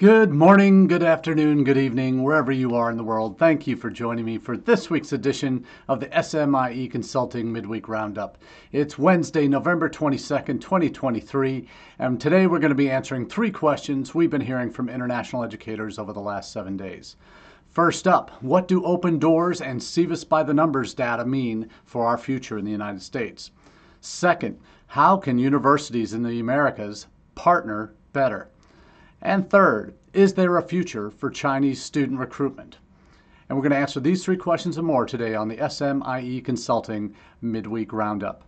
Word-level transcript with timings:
Good 0.00 0.30
morning, 0.30 0.86
good 0.86 1.02
afternoon, 1.02 1.62
good 1.62 1.76
evening, 1.76 2.22
wherever 2.22 2.50
you 2.50 2.74
are 2.74 2.90
in 2.90 2.96
the 2.96 3.04
world. 3.04 3.36
Thank 3.36 3.66
you 3.66 3.76
for 3.76 3.90
joining 3.90 4.24
me 4.24 4.38
for 4.38 4.56
this 4.56 4.88
week's 4.88 5.12
edition 5.12 5.66
of 5.88 6.00
the 6.00 6.06
SMIE 6.06 6.90
Consulting 6.90 7.52
Midweek 7.52 7.86
Roundup. 7.86 8.38
It's 8.72 8.98
Wednesday, 8.98 9.46
November 9.46 9.90
22nd, 9.90 10.58
2023, 10.58 11.68
and 11.98 12.18
today 12.18 12.46
we're 12.46 12.60
going 12.60 12.70
to 12.70 12.74
be 12.74 12.90
answering 12.90 13.28
three 13.28 13.50
questions 13.50 14.14
we've 14.14 14.30
been 14.30 14.40
hearing 14.40 14.70
from 14.70 14.88
international 14.88 15.44
educators 15.44 15.98
over 15.98 16.14
the 16.14 16.20
last 16.20 16.50
seven 16.50 16.78
days. 16.78 17.16
First 17.68 18.08
up, 18.08 18.30
what 18.42 18.66
do 18.66 18.82
open 18.82 19.18
doors 19.18 19.60
and 19.60 19.82
SEVIS 19.82 20.26
by 20.26 20.42
the 20.42 20.54
numbers 20.54 20.94
data 20.94 21.26
mean 21.26 21.68
for 21.84 22.06
our 22.06 22.16
future 22.16 22.56
in 22.56 22.64
the 22.64 22.70
United 22.70 23.02
States? 23.02 23.50
Second, 24.00 24.58
how 24.86 25.18
can 25.18 25.38
universities 25.38 26.14
in 26.14 26.22
the 26.22 26.40
Americas 26.40 27.06
partner 27.34 27.92
better? 28.14 28.48
And 29.22 29.48
third, 29.50 29.94
is 30.14 30.32
there 30.34 30.56
a 30.56 30.62
future 30.62 31.10
for 31.10 31.28
Chinese 31.28 31.82
student 31.82 32.18
recruitment? 32.18 32.78
And 33.48 33.56
we're 33.56 33.62
going 33.62 33.72
to 33.72 33.78
answer 33.78 34.00
these 34.00 34.24
three 34.24 34.36
questions 34.36 34.78
and 34.78 34.86
more 34.86 35.04
today 35.04 35.34
on 35.34 35.48
the 35.48 35.56
SMIE 35.56 36.42
Consulting 36.42 37.14
Midweek 37.42 37.92
Roundup. 37.92 38.44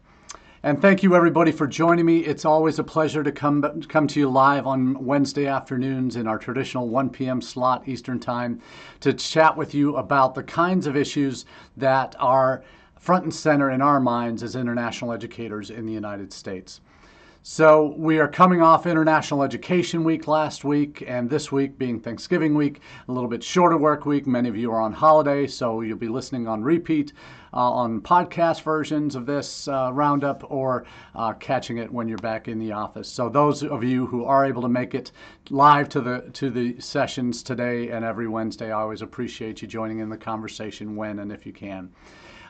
And 0.63 0.81
thank 0.81 1.03
you 1.03 1.17
everybody 1.17 1.51
for 1.51 1.67
joining 1.67 2.07
me. 2.07 2.21
It's 2.21 2.45
always 2.45 2.79
a 2.79 2.85
pleasure 2.85 3.25
to 3.25 3.33
come 3.33 3.83
come 3.89 4.07
to 4.07 4.21
you 4.21 4.31
live 4.31 4.67
on 4.67 5.05
Wednesday 5.05 5.47
afternoons 5.47 6.15
in 6.15 6.29
our 6.29 6.39
traditional 6.39 6.89
1 6.89 7.11
p.m. 7.11 7.43
slot 7.43 7.87
Eastern 7.89 8.21
Time 8.21 8.61
to 9.01 9.13
chat 9.13 9.57
with 9.57 9.75
you 9.75 9.97
about 9.97 10.37
the 10.37 10.45
kinds 10.45 10.87
of 10.87 10.97
issues 10.97 11.47
that 11.77 12.15
are 12.21 12.63
front 12.95 13.25
and 13.25 13.35
center 13.35 13.73
in 13.73 13.83
our 13.83 13.99
minds 13.99 14.45
as 14.45 14.55
international 14.55 15.13
educators 15.13 15.71
in 15.71 15.85
the 15.85 15.93
United 15.93 16.33
States. 16.33 16.81
So 17.45 17.93
we 17.99 18.21
are 18.21 18.29
coming 18.29 18.63
off 18.63 18.87
International 18.87 19.43
Education 19.43 20.05
Week 20.05 20.29
last 20.29 20.63
week, 20.63 21.03
and 21.09 21.29
this 21.29 21.51
week 21.51 21.77
being 21.77 21.99
Thanksgiving 21.99 22.55
week, 22.55 22.81
a 23.09 23.13
little 23.13 23.29
bit 23.29 23.43
shorter 23.43 23.77
work 23.77 24.07
week. 24.07 24.29
Many 24.29 24.49
of 24.49 24.57
you 24.57 24.71
are 24.71 24.81
on 24.81 24.93
holiday, 24.93 25.49
so 25.49 25.81
you'll 25.81 25.99
be 25.99 26.07
listening 26.07 26.47
on 26.47 26.63
repeat 26.63 27.13
uh, 27.53 27.57
on 27.57 28.01
podcast 28.01 28.63
versions 28.63 29.17
of 29.17 29.27
this 29.27 29.67
uh, 29.67 29.91
roundup 29.93 30.49
or 30.53 30.85
uh, 31.17 31.33
catching 31.33 31.79
it 31.79 31.93
when 31.93 32.07
you're 32.07 32.17
back 32.19 32.47
in 32.47 32.61
the 32.61 32.71
office. 32.71 33.09
So 33.09 33.29
those 33.29 33.65
of 33.65 33.83
you 33.83 34.07
who 34.07 34.25
are 34.25 34.47
able 34.47 34.63
to 34.63 34.69
make 34.69 34.95
it 34.95 35.11
live 35.51 35.89
to 35.89 36.01
the 36.01 36.31
to 36.35 36.49
the 36.49 36.79
sessions 36.81 37.43
today 37.43 37.91
and 37.91 38.05
every 38.05 38.29
Wednesday, 38.29 38.71
I 38.71 38.83
always 38.83 39.03
appreciate 39.03 39.63
you 39.63 39.67
joining 39.67 39.99
in 39.99 40.09
the 40.09 40.17
conversation 40.17 40.95
when 40.95 41.19
and 41.19 41.33
if 41.33 41.45
you 41.45 41.53
can. 41.53 41.91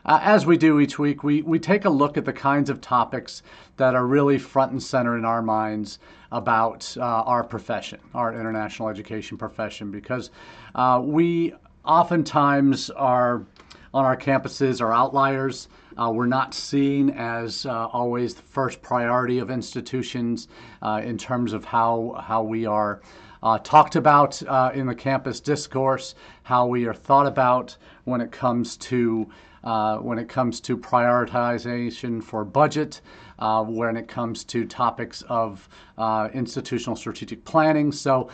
Uh, 0.05 0.19
as 0.22 0.45
we 0.45 0.56
do 0.56 0.81
each 0.81 0.98
week, 0.98 1.22
we, 1.22 1.42
we 1.42 1.58
take 1.58 1.84
a 1.84 1.91
look 1.91 2.17
at 2.17 2.25
the 2.25 2.33
kinds 2.33 2.69
of 2.69 2.81
topics 2.81 3.42
that 3.77 3.95
are 3.95 4.06
really 4.06 4.36
front 4.36 4.72
and 4.72 4.83
center 4.83 5.17
in 5.17 5.25
our 5.25 5.42
minds 5.42 6.00
about 6.33 6.97
uh, 6.98 7.03
our 7.03 7.44
profession, 7.44 8.00
our 8.14 8.34
international 8.34 8.89
education 8.89 9.39
profession, 9.39 9.92
because 9.92 10.31
uh, 10.75 11.00
we 11.03 11.55
oftentimes 11.84 12.91
are 12.91 13.47
on 13.94 14.05
our 14.05 14.17
campuses 14.17 14.81
are 14.81 14.92
outliers. 14.92 15.69
Uh, 15.98 16.11
we're 16.11 16.27
not 16.27 16.55
seen 16.55 17.11
as 17.11 17.66
uh, 17.66 17.87
always 17.89 18.34
the 18.34 18.42
first 18.42 18.81
priority 18.81 19.39
of 19.39 19.50
institutions 19.50 20.48
uh, 20.81 21.00
in 21.05 21.19
terms 21.19 21.53
of 21.53 21.64
how, 21.64 22.19
how 22.27 22.42
we 22.42 22.64
are 22.64 23.03
uh, 23.42 23.59
talked 23.59 23.97
about 23.97 24.42
uh, 24.44 24.70
in 24.75 24.87
the 24.87 24.94
campus 24.94 25.41
discourse, 25.41 26.14
how 26.42 26.66
we 26.66 26.87
are 26.87 26.94
thought 26.94 27.27
about 27.27 27.77
when 28.05 28.20
it 28.20 28.33
comes 28.33 28.77
to 28.77 29.28
uh, 29.64 29.98
when 29.98 30.18
it 30.18 30.28
comes 30.28 30.60
to 30.60 30.77
prioritization 30.77 32.22
for 32.22 32.44
budget, 32.44 33.00
uh, 33.38 33.62
when 33.64 33.96
it 33.96 34.08
comes 34.08 34.44
to 34.44 34.64
topics 34.64 35.22
of 35.22 35.69
uh, 35.98 36.28
institutional 36.32 36.96
strategic 36.96 37.44
planning. 37.44 37.92
So 37.92 38.28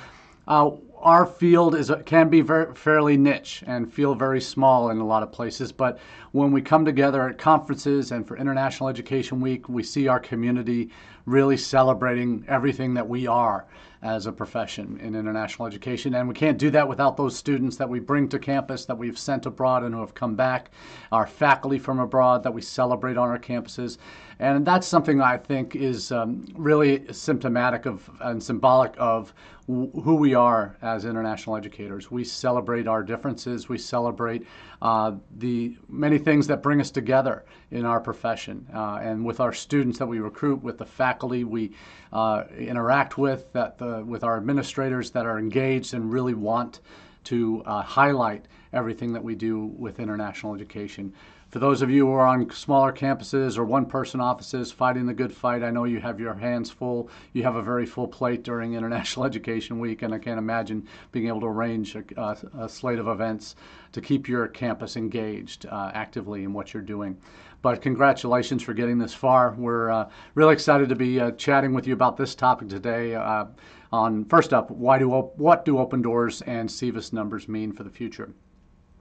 uh, 0.47 0.71
our 1.01 1.27
field 1.27 1.75
is 1.75 1.93
can 2.07 2.29
be 2.29 2.41
very, 2.41 2.75
fairly 2.75 3.17
niche 3.17 3.63
and 3.67 3.93
feel 3.93 4.15
very 4.15 4.41
small 4.41 4.91
in 4.91 4.99
a 4.99 5.07
lot 5.07 5.23
of 5.23 5.31
places. 5.31 5.71
But 5.71 5.99
when 6.33 6.51
we 6.51 6.61
come 6.61 6.85
together 6.85 7.29
at 7.29 7.39
conferences 7.39 8.13
and 8.13 8.27
for 8.27 8.37
International 8.37 8.89
Education 8.89 9.41
Week, 9.41 9.69
we 9.69 9.83
see 9.83 10.09
our 10.09 10.19
community 10.19 10.91
really 11.29 11.57
celebrating 11.57 12.45
everything 12.49 12.95
that 12.95 13.09
we 13.09 13.27
are 13.27 13.67
as 14.03 14.27
a 14.27 14.33
profession 14.33 14.99
in 15.03 15.15
international 15.15 15.67
education. 15.67 16.15
And 16.15 16.29
we 16.29 16.35
can't 16.35 16.57
do 16.57 16.71
that 16.71 16.89
without 16.89 17.17
those 17.17 17.37
students 17.37 17.77
that 17.77 17.89
we 17.89 17.99
bring 17.99 18.29
to 18.29 18.39
campus, 18.39 18.85
that 18.87 18.97
we've 18.97 19.19
sent 19.19 19.45
abroad 19.45 19.83
and 19.83 19.95
who 19.95 20.01
have 20.01 20.15
come 20.15 20.37
back, 20.37 20.71
our 21.11 21.27
faculty 21.27 21.79
from 21.79 21.99
abroad 21.99 22.43
that 22.45 22.55
we 22.55 22.63
celebrate 22.63 23.17
on 23.17 23.29
our 23.29 23.39
campuses. 23.39 23.99
And 24.39 24.65
that's 24.65 24.87
something 24.87 25.21
I 25.21 25.37
think 25.37 25.75
is 25.75 26.13
um, 26.13 26.47
really 26.55 27.13
symptomatic 27.13 27.87
of 27.87 28.09
and 28.21 28.41
symbolic 28.43 28.95
of 28.99 29.35
who 29.67 30.15
we 30.15 30.33
are 30.33 30.79
as 30.81 31.05
international 31.05 31.55
educators. 31.55 32.11
We 32.11 32.25
celebrate 32.25 32.89
our 32.89 33.03
differences. 33.03 33.69
We 33.69 33.77
celebrate 33.77 34.47
uh, 34.81 35.13
the 35.39 35.77
many 35.89 36.19
things 36.19 36.47
that 36.47 36.63
bring 36.63 36.81
us 36.81 36.91
together 36.91 37.45
in 37.71 37.85
our 37.85 38.01
profession. 38.01 38.67
Uh, 38.73 39.01
and 39.03 39.25
with 39.25 39.41
our 39.41 39.53
students 39.53 39.99
that 39.99 40.07
we 40.07 40.21
recruit, 40.21 40.63
with 40.63 40.79
the 40.79 40.87
faculty 40.87 41.45
we 41.45 41.73
uh, 42.13 42.45
interact 42.57 43.19
with, 43.19 43.53
that 43.53 43.79
the, 43.79 44.05
with 44.05 44.23
our 44.25 44.37
administrators 44.37 45.11
that 45.11 45.27
are 45.27 45.39
engaged 45.39 45.95
and 45.95 46.13
really 46.13 46.35
want 46.35 46.81
to 47.25 47.63
uh, 47.67 47.83
highlight 47.83 48.47
everything 48.73 49.13
that 49.13 49.23
we 49.23 49.35
do 49.35 49.67
with 49.79 49.99
international 49.99 50.55
education. 50.55 51.13
For 51.51 51.61
those 51.61 51.81
of 51.81 51.91
you 51.91 52.05
who 52.05 52.13
are 52.13 52.27
on 52.27 52.51
smaller 52.51 52.93
campuses 52.93 53.57
or 53.57 53.65
one 53.65 53.87
person 53.87 54.21
offices 54.21 54.71
fighting 54.71 55.07
the 55.07 55.15
good 55.15 55.33
fight, 55.33 55.63
I 55.63 55.71
know 55.71 55.85
you 55.85 55.99
have 55.99 56.21
your 56.21 56.35
hands 56.35 56.69
full. 56.69 57.09
You 57.33 57.43
have 57.45 57.57
a 57.57 57.63
very 57.63 57.87
full 57.87 58.07
plate 58.07 58.43
during 58.43 58.75
International 58.75 59.25
Education 59.25 59.79
Week, 59.79 60.03
and 60.03 60.13
I 60.13 60.19
can't 60.19 60.39
imagine 60.39 60.87
being 61.11 61.27
able 61.27 61.41
to 61.41 61.47
arrange 61.47 61.97
a, 61.97 62.37
a 62.59 62.69
slate 62.69 62.99
of 62.99 63.09
events 63.09 63.57
to 63.93 64.03
keep 64.03 64.29
your 64.29 64.47
campus 64.47 64.99
engaged 64.99 65.65
uh, 65.65 65.91
actively 65.95 66.45
in 66.45 66.53
what 66.53 66.75
you're 66.75 66.83
doing. 66.83 67.17
But 67.63 67.81
congratulations 67.81 68.63
for 68.63 68.75
getting 68.75 68.99
this 68.99 69.15
far. 69.15 69.55
We're 69.57 69.89
uh, 69.89 70.11
really 70.35 70.53
excited 70.53 70.91
to 70.91 70.97
be 70.97 71.19
uh, 71.19 71.31
chatting 71.31 71.73
with 71.73 71.87
you 71.87 71.95
about 71.95 72.19
this 72.19 72.35
topic 72.35 72.69
today. 72.69 73.15
Uh, 73.15 73.47
on 73.91 74.27
first 74.27 74.53
up, 74.53 74.71
why 74.71 74.99
do 74.99 75.09
what 75.09 75.65
do 75.65 75.79
open 75.79 76.03
doors 76.03 76.43
and 76.43 76.69
SEVIS 76.69 77.15
numbers 77.15 77.49
mean 77.49 77.73
for 77.73 77.85
the 77.85 77.91
future? 77.91 78.35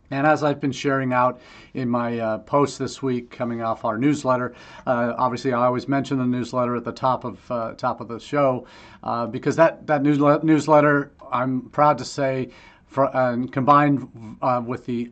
And 0.09 0.25
as 0.25 0.44
I've 0.44 0.62
been 0.62 0.72
sharing 0.72 1.12
out 1.12 1.41
in 1.73 1.90
my 1.90 2.18
uh, 2.19 2.38
post 2.40 2.79
this 2.79 3.01
week, 3.01 3.29
coming 3.29 3.62
off 3.62 3.84
our 3.84 3.97
newsletter, 3.97 4.53
uh, 4.85 5.13
obviously 5.18 5.51
I 5.51 5.66
always 5.66 5.88
mention 5.88 6.18
the 6.18 6.25
newsletter 6.25 6.75
at 6.78 6.85
the 6.85 6.94
top 6.94 7.25
of 7.25 7.51
uh, 7.51 7.73
top 7.73 8.00
of 8.00 8.07
the 8.07 8.19
show 8.19 8.66
uh, 9.03 9.28
because 9.28 9.57
that 9.57 9.85
that 9.88 10.03
newsletter, 10.03 11.12
I'm 11.29 11.69
proud 11.69 11.97
to 11.97 12.06
say, 12.06 12.50
for, 12.88 13.09
combined 13.51 14.38
uh, 14.41 14.62
with 14.66 14.85
the 14.85 15.12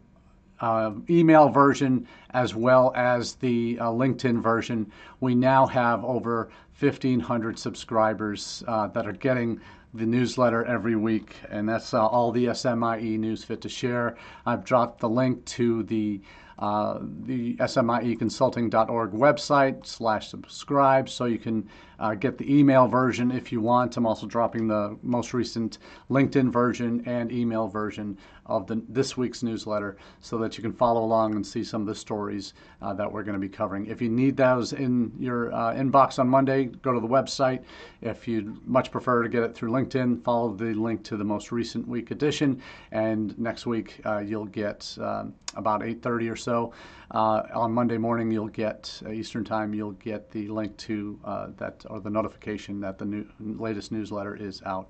uh, 0.61 0.91
email 1.09 1.49
version 1.49 2.07
as 2.29 2.55
well 2.55 2.93
as 2.95 3.35
the 3.35 3.75
LinkedIn 3.75 4.41
version, 4.41 4.89
we 5.19 5.35
now 5.35 5.65
have 5.65 6.05
over 6.05 6.49
1,500 6.79 7.59
subscribers 7.59 8.63
that 8.65 9.05
are 9.05 9.13
getting 9.13 9.59
the 9.95 10.05
newsletter 10.05 10.63
every 10.65 10.95
week, 10.95 11.35
and 11.49 11.67
that's 11.67 11.93
uh, 11.93 12.05
all 12.05 12.31
the 12.31 12.47
SMIE 12.47 13.17
news 13.17 13.43
fit 13.43 13.61
to 13.61 13.69
share. 13.69 14.17
I've 14.45 14.63
dropped 14.63 14.99
the 14.99 15.09
link 15.09 15.45
to 15.45 15.83
the 15.83 16.21
uh, 16.57 16.99
the 17.01 17.55
smieconsulting.org 17.57 19.11
website 19.11 19.85
slash 19.85 20.29
subscribe 20.29 21.09
so 21.09 21.25
you 21.25 21.37
can 21.37 21.67
uh, 21.99 22.13
get 22.13 22.37
the 22.37 22.59
email 22.59 22.87
version 22.87 23.31
if 23.31 23.51
you 23.51 23.61
want. 23.61 23.95
I'm 23.97 24.05
also 24.05 24.25
dropping 24.25 24.67
the 24.67 24.97
most 25.01 25.33
recent 25.33 25.79
LinkedIn 26.09 26.51
version 26.51 27.03
and 27.05 27.31
email 27.31 27.67
version 27.67 28.17
of 28.45 28.67
the, 28.67 28.81
this 28.89 29.17
week's 29.17 29.41
newsletter 29.41 29.97
so 30.19 30.37
that 30.37 30.57
you 30.57 30.61
can 30.61 30.73
follow 30.73 31.03
along 31.03 31.35
and 31.35 31.45
see 31.45 31.63
some 31.63 31.81
of 31.81 31.87
the 31.87 31.95
stories 31.95 32.53
uh, 32.81 32.93
that 32.93 33.11
we're 33.11 33.23
going 33.23 33.33
to 33.33 33.39
be 33.39 33.49
covering. 33.49 33.87
If 33.87 34.01
you 34.01 34.09
need 34.09 34.37
those 34.37 34.73
in 34.73 35.11
your 35.17 35.53
uh, 35.53 35.73
inbox 35.73 36.19
on 36.19 36.27
Monday, 36.29 36.65
go 36.65 36.93
to 36.93 36.99
the 36.99 37.07
website. 37.07 37.63
If 38.01 38.27
you'd 38.27 38.65
much 38.67 38.91
prefer 38.91 39.23
to 39.23 39.29
get 39.29 39.43
it 39.43 39.55
through 39.55 39.71
LinkedIn, 39.71 40.23
follow 40.23 40.53
the 40.53 40.73
link 40.73 41.03
to 41.05 41.17
the 41.17 41.23
most 41.23 41.51
recent 41.51 41.87
week 41.87 42.11
edition. 42.11 42.61
And 42.91 43.37
next 43.39 43.65
week, 43.65 43.99
uh, 44.05 44.19
you'll 44.19 44.45
get 44.45 44.95
um, 45.01 45.33
about 45.55 45.81
8.30 45.81 46.31
or 46.31 46.35
so. 46.35 46.73
Uh, 47.11 47.43
on 47.53 47.71
Monday 47.71 47.97
morning, 47.97 48.31
you'll 48.31 48.47
get 48.47 49.01
uh, 49.05 49.11
Eastern 49.11 49.43
Time. 49.43 49.73
You'll 49.73 49.91
get 49.93 50.29
the 50.31 50.47
link 50.47 50.75
to 50.77 51.19
uh, 51.23 51.47
that 51.57 51.84
or 51.89 51.99
the 51.99 52.09
notification 52.09 52.79
that 52.81 52.97
the 52.97 53.05
new, 53.05 53.25
latest 53.39 53.91
newsletter 53.91 54.35
is 54.35 54.61
out. 54.65 54.89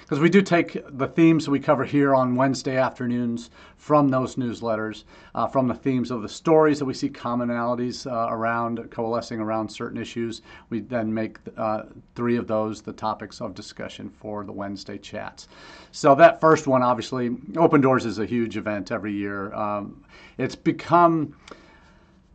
Because 0.00 0.20
we 0.20 0.30
do 0.30 0.40
take 0.40 0.78
the 0.96 1.08
themes 1.08 1.48
we 1.48 1.58
cover 1.58 1.84
here 1.84 2.14
on 2.14 2.36
Wednesday 2.36 2.76
afternoons 2.76 3.50
from 3.76 4.08
those 4.08 4.36
newsletters, 4.36 5.02
uh, 5.34 5.48
from 5.48 5.66
the 5.66 5.74
themes 5.74 6.12
of 6.12 6.22
the 6.22 6.28
stories 6.28 6.78
that 6.78 6.84
we 6.84 6.94
see 6.94 7.08
commonalities 7.08 8.06
uh, 8.06 8.32
around, 8.32 8.88
coalescing 8.92 9.40
around 9.40 9.68
certain 9.68 10.00
issues. 10.00 10.42
We 10.70 10.80
then 10.80 11.12
make 11.12 11.38
uh, 11.56 11.82
three 12.14 12.36
of 12.36 12.46
those 12.46 12.82
the 12.82 12.92
topics 12.92 13.40
of 13.40 13.54
discussion 13.54 14.08
for 14.08 14.44
the 14.44 14.52
Wednesday 14.52 14.96
chats. 14.96 15.48
So 15.90 16.14
that 16.14 16.40
first 16.40 16.68
one, 16.68 16.82
obviously, 16.82 17.36
Open 17.56 17.80
Doors 17.80 18.06
is 18.06 18.20
a 18.20 18.26
huge 18.26 18.56
event 18.56 18.92
every 18.92 19.12
year. 19.12 19.52
Um, 19.54 20.04
it's 20.38 20.54
become 20.54 21.34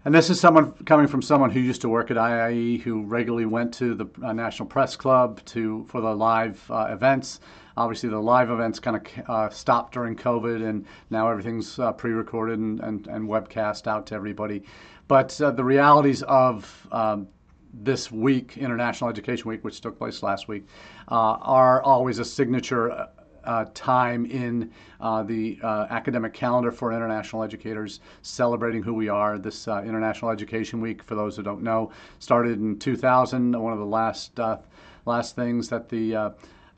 And 0.04 0.16
this 0.16 0.32
is 0.32 0.40
someone 0.40 0.72
coming 0.86 1.06
from 1.06 1.22
someone 1.22 1.52
who 1.52 1.60
used 1.60 1.82
to 1.82 1.90
work 1.90 2.10
at 2.10 2.18
IIE, 2.18 2.82
who 2.82 3.04
regularly 3.04 3.46
went 3.46 3.72
to 3.76 3.94
the 3.94 4.08
uh, 4.24 4.34
National 4.34 4.68
Press 4.68 4.96
Club 4.96 5.46
to 5.46 5.86
for 5.90 6.02
the 6.02 6.16
live 6.16 6.60
uh, 6.72 6.88
events. 6.90 7.40
Obviously, 7.78 8.10
the 8.10 8.20
live 8.20 8.50
events 8.50 8.80
kind 8.80 8.98
of 8.98 9.30
uh, 9.30 9.50
stopped 9.50 9.94
during 9.94 10.16
COVID, 10.16 10.68
and 10.68 10.88
now 11.12 11.30
everything's 11.30 11.78
uh, 11.78 11.92
pre-recorded 11.92 12.58
and, 12.58 12.80
and, 12.80 13.06
and, 13.08 13.30
webcast 13.30 13.86
out 13.86 14.08
to 14.08 14.16
everybody. 14.16 14.64
But 15.08 15.40
uh, 15.40 15.52
the 15.52 15.64
realities 15.64 16.24
of 16.24 16.88
um, 16.92 17.28
this 17.72 18.12
week, 18.12 18.58
International 18.58 19.08
Education 19.08 19.50
Week, 19.50 19.64
which 19.64 19.82
took 19.82 20.00
place 20.00 20.24
last 20.24 20.48
week, 20.48 20.66
uh, 21.10 21.38
are 21.42 21.84
always 21.84 22.18
a 22.18 22.26
signature 22.26 23.08
uh, 23.44 23.66
time 23.74 24.26
in 24.26 24.72
uh, 25.00 25.24
the 25.24 25.60
uh, 25.64 25.88
academic 25.90 26.34
calendar 26.34 26.72
for 26.72 26.92
international 26.92 27.44
educators, 27.44 28.00
celebrating 28.22 28.84
who 28.84 28.94
we 28.94 29.10
are. 29.10 29.38
This 29.38 29.68
uh, 29.68 29.82
International 29.84 30.32
Education 30.32 30.82
Week, 30.82 31.04
for 31.04 31.16
those 31.16 31.36
who 31.36 31.44
don't 31.44 31.64
know, 31.64 31.92
started 32.20 32.60
in 32.60 32.78
2000. 32.80 33.60
One 33.60 33.74
of 33.74 33.80
the 33.80 33.86
last 33.86 34.40
uh, 34.40 34.58
last 35.06 35.36
things 35.36 35.70
that 35.70 35.90
the 35.90 36.16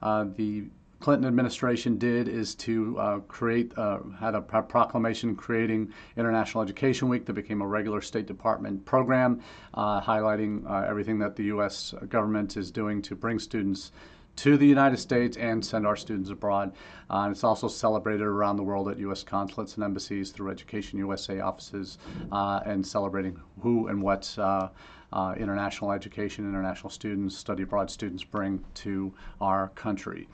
uh, 0.03 0.25
the 0.35 0.65
Clinton 0.99 1.27
administration 1.27 1.97
did 1.97 2.29
is 2.29 2.55
to 2.55 2.97
uh, 2.97 3.19
create, 3.27 3.77
uh, 3.77 3.99
had 4.17 4.35
a 4.35 4.41
proclamation 4.41 5.35
creating 5.35 5.91
International 6.15 6.63
Education 6.63 7.09
Week 7.09 7.25
that 7.25 7.33
became 7.33 7.61
a 7.61 7.67
regular 7.67 7.99
State 7.99 8.25
Department 8.25 8.85
program, 8.85 9.41
uh, 9.73 9.99
highlighting 9.99 10.65
everything 10.87 11.19
that 11.19 11.35
the 11.35 11.43
U.S. 11.45 11.93
government 12.07 12.55
is 12.55 12.71
doing 12.71 13.01
to 13.01 13.15
bring 13.15 13.37
students 13.37 13.91
to 14.35 14.57
the 14.57 14.65
United 14.65 14.97
States 14.97 15.37
and 15.37 15.63
send 15.63 15.85
our 15.85 15.95
students 15.95 16.29
abroad. 16.29 16.73
Uh, 17.09 17.29
it's 17.31 17.43
also 17.43 17.67
celebrated 17.67 18.23
around 18.23 18.57
the 18.57 18.63
world 18.63 18.89
at 18.89 18.97
U.S. 18.99 19.23
consulates 19.23 19.75
and 19.75 19.83
embassies 19.83 20.31
through 20.31 20.49
Education 20.51 20.97
USA 20.99 21.39
offices 21.39 21.97
uh, 22.31 22.61
and 22.65 22.85
celebrating 22.85 23.39
who 23.61 23.87
and 23.87 24.01
what 24.01 24.33
uh, 24.37 24.69
uh 25.11 25.35
international 25.37 25.91
education, 25.91 26.49
international 26.49 26.89
students, 26.89 27.37
study 27.37 27.63
abroad 27.63 27.91
students 27.91 28.23
bring 28.23 28.63
to 28.73 29.13
our 29.41 29.69
country. 29.69 30.27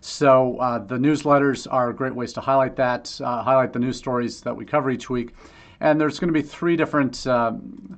So 0.00 0.58
uh, 0.58 0.78
the 0.78 0.96
newsletters 0.96 1.66
are 1.70 1.92
great 1.92 2.14
ways 2.14 2.32
to 2.34 2.40
highlight 2.40 2.76
that, 2.76 3.18
uh, 3.22 3.42
highlight 3.42 3.72
the 3.72 3.78
news 3.78 3.96
stories 3.96 4.40
that 4.42 4.54
we 4.54 4.64
cover 4.64 4.90
each 4.90 5.08
week. 5.08 5.34
And 5.80 6.00
there's 6.00 6.18
going 6.18 6.32
to 6.32 6.38
be 6.38 6.42
three 6.42 6.76
different 6.76 7.14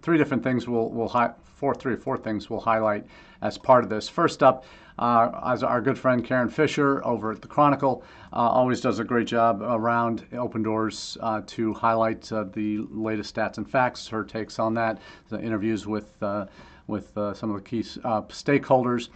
three 0.02 0.18
different 0.18 0.42
things 0.42 0.68
we'll, 0.68 0.90
we'll 0.90 1.08
hi- 1.08 1.32
four, 1.56 1.74
three 1.74 1.94
or 1.94 1.98
four 1.98 2.16
things 2.16 2.48
we'll 2.48 2.60
highlight 2.60 3.04
as 3.42 3.58
part 3.58 3.82
of 3.82 3.90
this. 3.90 4.08
First 4.08 4.42
up, 4.42 4.64
uh, 4.98 5.30
as 5.46 5.62
our 5.62 5.80
good 5.80 5.98
friend 5.98 6.24
Karin 6.24 6.48
Fischer 6.48 7.04
over 7.06 7.30
at 7.32 7.42
the 7.42 7.48
Chronicle 7.48 8.02
uh, 8.32 8.36
always 8.36 8.80
does 8.80 8.98
a 8.98 9.04
great 9.04 9.26
job 9.26 9.60
around 9.62 10.24
Open 10.32 10.62
Doors 10.62 11.18
uh, 11.20 11.42
to 11.46 11.74
highlight 11.74 12.30
uh, 12.32 12.44
the 12.52 12.78
latest 12.90 13.34
stats 13.34 13.58
and 13.58 13.68
facts. 13.68 14.06
Her 14.08 14.24
takes 14.24 14.58
on 14.58 14.74
that, 14.74 14.98
the 15.28 15.40
interviews 15.40 15.86
with 15.86 16.22
uh, 16.22 16.46
with 16.86 17.16
uh, 17.18 17.34
some 17.34 17.50
of 17.50 17.56
the 17.56 17.62
key 17.62 17.80
stakeholders. 17.80 19.08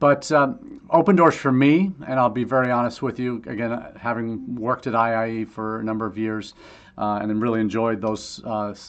But 0.00 0.30
um, 0.32 0.80
Open 0.90 1.14
Doors 1.14 1.36
for 1.36 1.52
me, 1.52 1.92
and 2.08 2.18
I'll 2.18 2.28
be 2.28 2.42
very 2.42 2.72
honest 2.72 3.02
with 3.02 3.20
you, 3.20 3.36
again, 3.46 3.80
having 3.96 4.56
worked 4.56 4.88
at 4.88 4.94
IIE 4.94 5.48
for 5.48 5.78
a 5.78 5.84
number 5.84 6.04
of 6.04 6.18
years 6.18 6.54
and 6.98 7.40
really 7.40 7.60
enjoyed 7.60 8.00
those 8.00 8.42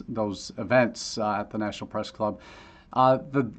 those 0.10 0.52
events 0.58 1.18
at 1.20 1.52
the 1.52 1.58
National 1.58 1.88
Press 1.88 2.10
Club. 2.10 2.40
Uh, 2.94 3.18
the 3.32 3.52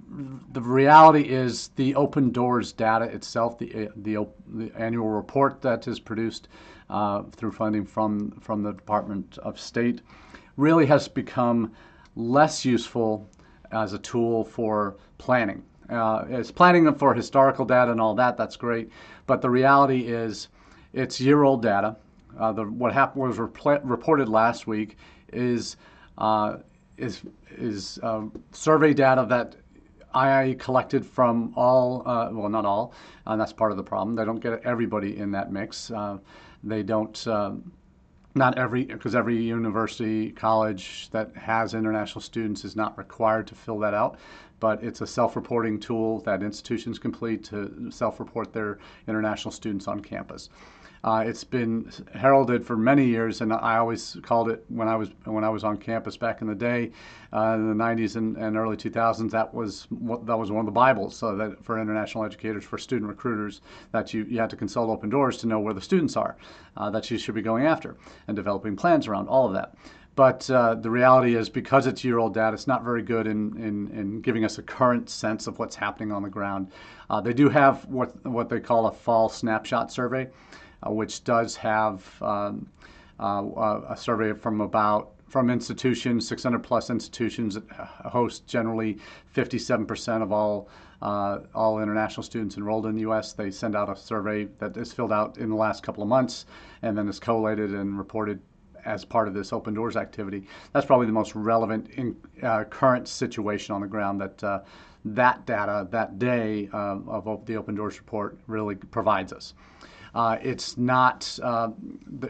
the 0.52 0.60
reality 0.60 1.22
is 1.22 1.68
the 1.74 1.94
open 1.96 2.30
doors 2.30 2.72
data 2.72 3.06
itself, 3.06 3.58
the 3.58 3.88
the, 3.96 4.26
the 4.54 4.70
annual 4.76 5.08
report 5.08 5.60
that 5.60 5.88
is 5.88 5.98
produced 5.98 6.48
uh, 6.88 7.22
through 7.32 7.50
funding 7.50 7.84
from 7.84 8.30
from 8.40 8.62
the 8.62 8.72
Department 8.72 9.38
of 9.38 9.58
State, 9.58 10.02
really 10.56 10.86
has 10.86 11.08
become 11.08 11.72
less 12.14 12.64
useful 12.64 13.28
as 13.72 13.92
a 13.92 13.98
tool 13.98 14.44
for 14.44 14.96
planning. 15.18 15.64
Uh, 15.90 16.24
it's 16.28 16.52
planning 16.52 16.94
for 16.94 17.12
historical 17.12 17.64
data 17.64 17.90
and 17.90 18.00
all 18.00 18.14
that. 18.14 18.36
That's 18.36 18.56
great, 18.56 18.88
but 19.26 19.42
the 19.42 19.50
reality 19.50 20.06
is, 20.06 20.48
it's 20.92 21.20
year-old 21.20 21.60
data. 21.60 21.96
Uh, 22.38 22.52
the, 22.52 22.64
what 22.64 22.92
happened 22.92 23.24
was 23.24 23.38
reported 23.38 24.28
last 24.28 24.68
week 24.68 24.96
is 25.32 25.76
uh, 26.18 26.58
is 26.96 27.22
is 27.58 27.98
uh, 28.02 28.22
survey 28.52 28.94
data 28.94 29.26
that 29.28 29.56
IIE 30.14 30.58
collected 30.58 31.04
from 31.04 31.52
all, 31.56 32.02
uh, 32.06 32.28
well, 32.32 32.48
not 32.48 32.64
all, 32.64 32.94
and 33.26 33.40
that's 33.40 33.52
part 33.52 33.70
of 33.72 33.76
the 33.76 33.82
problem. 33.82 34.14
They 34.14 34.24
don't 34.24 34.40
get 34.40 34.62
everybody 34.64 35.18
in 35.18 35.32
that 35.32 35.52
mix. 35.52 35.90
Uh, 35.90 36.18
they 36.62 36.82
don't, 36.82 37.26
uh, 37.26 37.52
not 38.36 38.56
every, 38.58 38.84
because 38.84 39.14
every 39.14 39.36
university, 39.36 40.30
college 40.30 41.08
that 41.10 41.36
has 41.36 41.74
international 41.74 42.20
students 42.20 42.64
is 42.64 42.76
not 42.76 42.96
required 42.96 43.46
to 43.48 43.54
fill 43.54 43.78
that 43.80 43.94
out, 43.94 44.18
but 44.60 44.82
it's 44.82 45.00
a 45.00 45.06
self 45.06 45.36
reporting 45.36 45.78
tool 45.78 46.20
that 46.20 46.42
institutions 46.42 46.98
complete 46.98 47.44
to 47.44 47.90
self 47.90 48.20
report 48.20 48.52
their 48.52 48.78
international 49.08 49.52
students 49.52 49.88
on 49.88 50.00
campus. 50.00 50.48
Uh, 51.04 51.22
it's 51.26 51.44
been 51.44 51.92
heralded 52.14 52.64
for 52.64 52.78
many 52.78 53.04
years, 53.04 53.42
and 53.42 53.52
I 53.52 53.76
always 53.76 54.16
called 54.22 54.48
it 54.48 54.64
when 54.68 54.88
I 54.88 54.96
was 54.96 55.10
when 55.24 55.44
I 55.44 55.50
was 55.50 55.62
on 55.62 55.76
campus 55.76 56.16
back 56.16 56.40
in 56.40 56.46
the 56.46 56.54
day, 56.54 56.92
uh, 57.30 57.56
in 57.56 57.68
the 57.68 57.84
90s 57.84 58.16
and, 58.16 58.38
and, 58.38 58.56
early 58.56 58.74
2000s. 58.74 59.30
That 59.30 59.52
was 59.52 59.86
that 59.90 60.38
was 60.38 60.50
one 60.50 60.60
of 60.60 60.64
the 60.64 60.72
Bibles 60.72 61.14
so 61.14 61.36
that 61.36 61.62
for 61.62 61.78
international 61.78 62.24
educators, 62.24 62.64
for 62.64 62.78
student 62.78 63.10
recruiters, 63.10 63.60
that 63.92 64.14
you, 64.14 64.24
you 64.24 64.40
had 64.40 64.48
to 64.48 64.56
consult 64.56 64.88
Open 64.88 65.10
Doors 65.10 65.36
to 65.38 65.46
know 65.46 65.60
where 65.60 65.74
the 65.74 65.80
students 65.82 66.16
are 66.16 66.38
uh, 66.78 66.88
that 66.88 67.10
you 67.10 67.18
should 67.18 67.34
be 67.34 67.42
going 67.42 67.66
after, 67.66 67.96
and 68.26 68.34
developing 68.34 68.74
plans 68.74 69.06
around 69.06 69.28
all 69.28 69.46
of 69.46 69.52
that. 69.52 69.74
But 70.16 70.48
uh, 70.48 70.76
the 70.76 70.88
reality 70.88 71.34
is, 71.34 71.50
because 71.50 71.86
it's 71.86 72.02
year 72.02 72.18
old 72.18 72.32
data, 72.32 72.54
it's 72.54 72.66
not 72.66 72.82
very 72.82 73.02
good 73.02 73.26
in, 73.26 73.54
in, 73.58 73.88
in, 73.88 74.20
giving 74.22 74.44
us 74.44 74.56
a 74.56 74.62
current 74.62 75.10
sense 75.10 75.48
of 75.48 75.58
what's 75.58 75.74
happening 75.74 76.12
on 76.12 76.22
the 76.22 76.30
ground. 76.30 76.70
Uh, 77.10 77.20
they 77.20 77.34
do 77.34 77.50
have 77.50 77.84
what, 77.86 78.24
what 78.24 78.48
they 78.48 78.60
call 78.60 78.86
a 78.86 78.92
fall 78.92 79.28
snapshot 79.28 79.92
survey. 79.92 80.28
Uh, 80.84 80.90
which 80.90 81.24
does 81.24 81.56
have 81.56 82.04
um, 82.22 82.68
uh, 83.18 83.80
a 83.88 83.96
survey 83.96 84.32
from 84.32 84.60
about 84.60 85.12
from 85.28 85.50
institutions, 85.50 86.28
600 86.28 86.62
plus 86.62 86.90
institutions 86.90 87.54
that 87.54 87.68
host 87.70 88.46
generally 88.46 88.98
57% 89.34 90.22
of 90.22 90.30
all 90.30 90.68
uh, 91.02 91.40
all 91.54 91.80
international 91.80 92.22
students 92.22 92.56
enrolled 92.56 92.86
in 92.86 92.94
the 92.94 93.02
U.S. 93.02 93.32
They 93.32 93.50
send 93.50 93.76
out 93.76 93.90
a 93.90 93.96
survey 93.96 94.44
that 94.58 94.76
is 94.76 94.92
filled 94.92 95.12
out 95.12 95.38
in 95.38 95.50
the 95.50 95.56
last 95.56 95.82
couple 95.82 96.02
of 96.02 96.08
months 96.08 96.46
and 96.82 96.96
then 96.96 97.08
is 97.08 97.18
collated 97.18 97.70
and 97.70 97.98
reported 97.98 98.40
as 98.84 99.04
part 99.04 99.28
of 99.28 99.34
this 99.34 99.52
open 99.52 99.74
doors 99.74 99.96
activity. 99.96 100.46
That's 100.72 100.86
probably 100.86 101.06
the 101.06 101.12
most 101.12 101.34
relevant 101.34 101.90
in 101.90 102.16
uh, 102.42 102.64
current 102.64 103.08
situation 103.08 103.74
on 103.74 103.80
the 103.80 103.86
ground 103.86 104.20
that 104.20 104.44
uh, 104.44 104.60
that 105.04 105.44
data 105.46 105.86
that 105.90 106.18
day 106.18 106.68
uh, 106.72 106.98
of 107.06 107.44
the 107.46 107.56
open 107.56 107.74
doors 107.74 107.98
report 107.98 108.38
really 108.46 108.74
provides 108.76 109.32
us. 109.32 109.54
Uh, 110.14 110.38
it's 110.42 110.76
not. 110.76 111.38
Uh, 111.42 111.70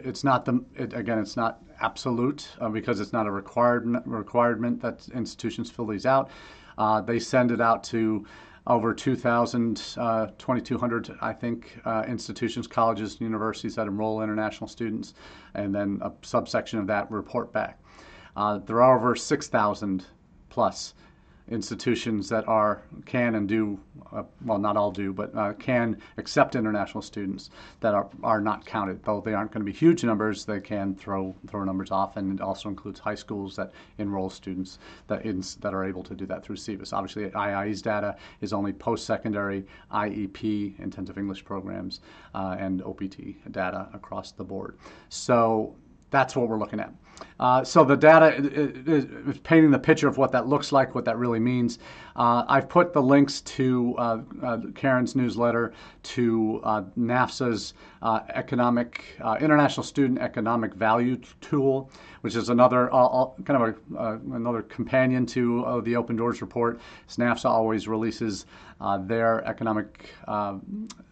it's 0.03 0.23
not 0.23 0.45
the. 0.45 0.63
It, 0.75 0.93
again, 0.93 1.19
it's 1.19 1.37
not 1.37 1.61
absolute 1.81 2.47
uh, 2.59 2.69
because 2.69 2.99
it's 2.99 3.13
not 3.13 3.27
a 3.27 3.31
required 3.31 3.85
requirement 4.05 4.81
that 4.81 5.07
institutions 5.13 5.69
fill 5.69 5.85
these 5.85 6.05
out. 6.05 6.31
Uh, 6.77 7.01
they 7.01 7.19
send 7.19 7.51
it 7.51 7.61
out 7.61 7.83
to 7.83 8.25
over 8.67 8.95
2,000, 8.95 9.95
uh, 9.97 10.25
2,200, 10.39 11.15
I 11.21 11.31
think, 11.33 11.79
institutions, 12.07 12.65
colleges, 12.65 13.11
and 13.13 13.21
universities 13.21 13.75
that 13.75 13.85
enroll 13.85 14.23
international 14.23 14.67
students, 14.67 15.13
and 15.53 15.73
then 15.73 15.99
a 16.01 16.11
subsection 16.23 16.79
of 16.79 16.87
that 16.87 17.09
report 17.11 17.53
back. 17.53 17.79
there 18.65 18.81
are 18.81 18.97
over 18.97 19.15
6,000 19.15 20.05
plus 20.49 20.95
institutions 21.49 22.27
that 22.29 22.47
are 22.47 22.81
can 23.05 23.35
and 23.35 23.47
do 23.47 23.79
uh, 24.11 24.23
well 24.45 24.57
not 24.57 24.75
all 24.75 24.91
do 24.91 25.13
but 25.13 25.35
uh, 25.35 25.53
can 25.53 25.95
accept 26.17 26.55
international 26.55 27.01
students 27.01 27.51
that 27.81 27.93
are, 27.93 28.09
are 28.23 28.41
not 28.41 28.65
counted. 28.65 29.03
Though 29.03 29.21
they 29.21 29.33
aren't 29.33 29.51
going 29.51 29.63
to 29.63 29.71
be 29.71 29.77
huge 29.77 30.03
numbers 30.03 30.45
they 30.45 30.59
can 30.59 30.95
throw 30.95 31.35
throw 31.47 31.63
numbers 31.63 31.91
off 31.91 32.17
and 32.17 32.39
it 32.39 32.41
also 32.41 32.69
includes 32.69 32.99
high 32.99 33.15
schools 33.15 33.55
that 33.57 33.71
enroll 33.99 34.29
students 34.29 34.79
that 35.07 35.25
in, 35.25 35.43
that 35.59 35.73
are 35.73 35.85
able 35.85 36.03
to 36.03 36.15
do 36.15 36.25
that 36.25 36.43
through 36.43 36.55
SEVIS 36.55 36.93
obviously 36.93 37.29
IIE's 37.29 37.81
data 37.81 38.15
is 38.41 38.51
only 38.51 38.73
post-secondary 38.73 39.65
IEP 39.93 40.79
intensive 40.79 41.17
English 41.17 41.45
programs 41.45 41.99
uh, 42.33 42.55
and 42.59 42.81
OPT 42.81 43.51
data 43.51 43.87
across 43.93 44.31
the 44.31 44.43
board. 44.43 44.77
So 45.09 45.75
that's 46.15 46.33
what 46.35 46.47
we're 46.47 46.57
looking 46.57 46.79
at. 46.79 46.93
Uh, 47.37 47.63
so 47.63 47.83
the 47.83 47.97
data 47.97 48.33
is, 48.37 49.05
is, 49.05 49.37
painting 49.39 49.69
the 49.69 49.79
picture 49.79 50.07
of 50.07 50.17
what 50.17 50.31
that 50.31 50.47
looks 50.47 50.71
like, 50.71 50.95
what 50.95 51.03
that 51.03 51.17
really 51.17 51.39
means. 51.39 51.79
Uh, 52.15 52.45
I've 52.47 52.69
put 52.69 52.93
the 52.93 53.01
links 53.01 53.41
to 53.41 53.93
uh, 53.97 54.21
uh 54.41 54.57
Karin's 54.73 55.17
newsletter, 55.17 55.73
to 56.03 56.61
uh, 56.63 56.83
NAFSA's 56.97 57.73
uh, 58.01 58.21
economic 58.29 59.03
international 59.41 59.83
student 59.83 60.19
economic 60.19 60.73
value 60.75 61.17
tool, 61.41 61.91
which 62.21 62.35
is 62.35 62.47
another 62.47 62.87
kind 63.43 63.61
of 63.61 63.75
a, 63.97 64.19
another 64.33 64.61
companion 64.61 65.25
to 65.25 65.81
the 65.83 65.95
Open 65.97 66.15
Doors 66.15 66.41
report. 66.41 66.79
NAFSA 67.09 67.49
always 67.49 67.87
releases 67.87 68.45
their 69.07 69.43
economic 69.45 70.09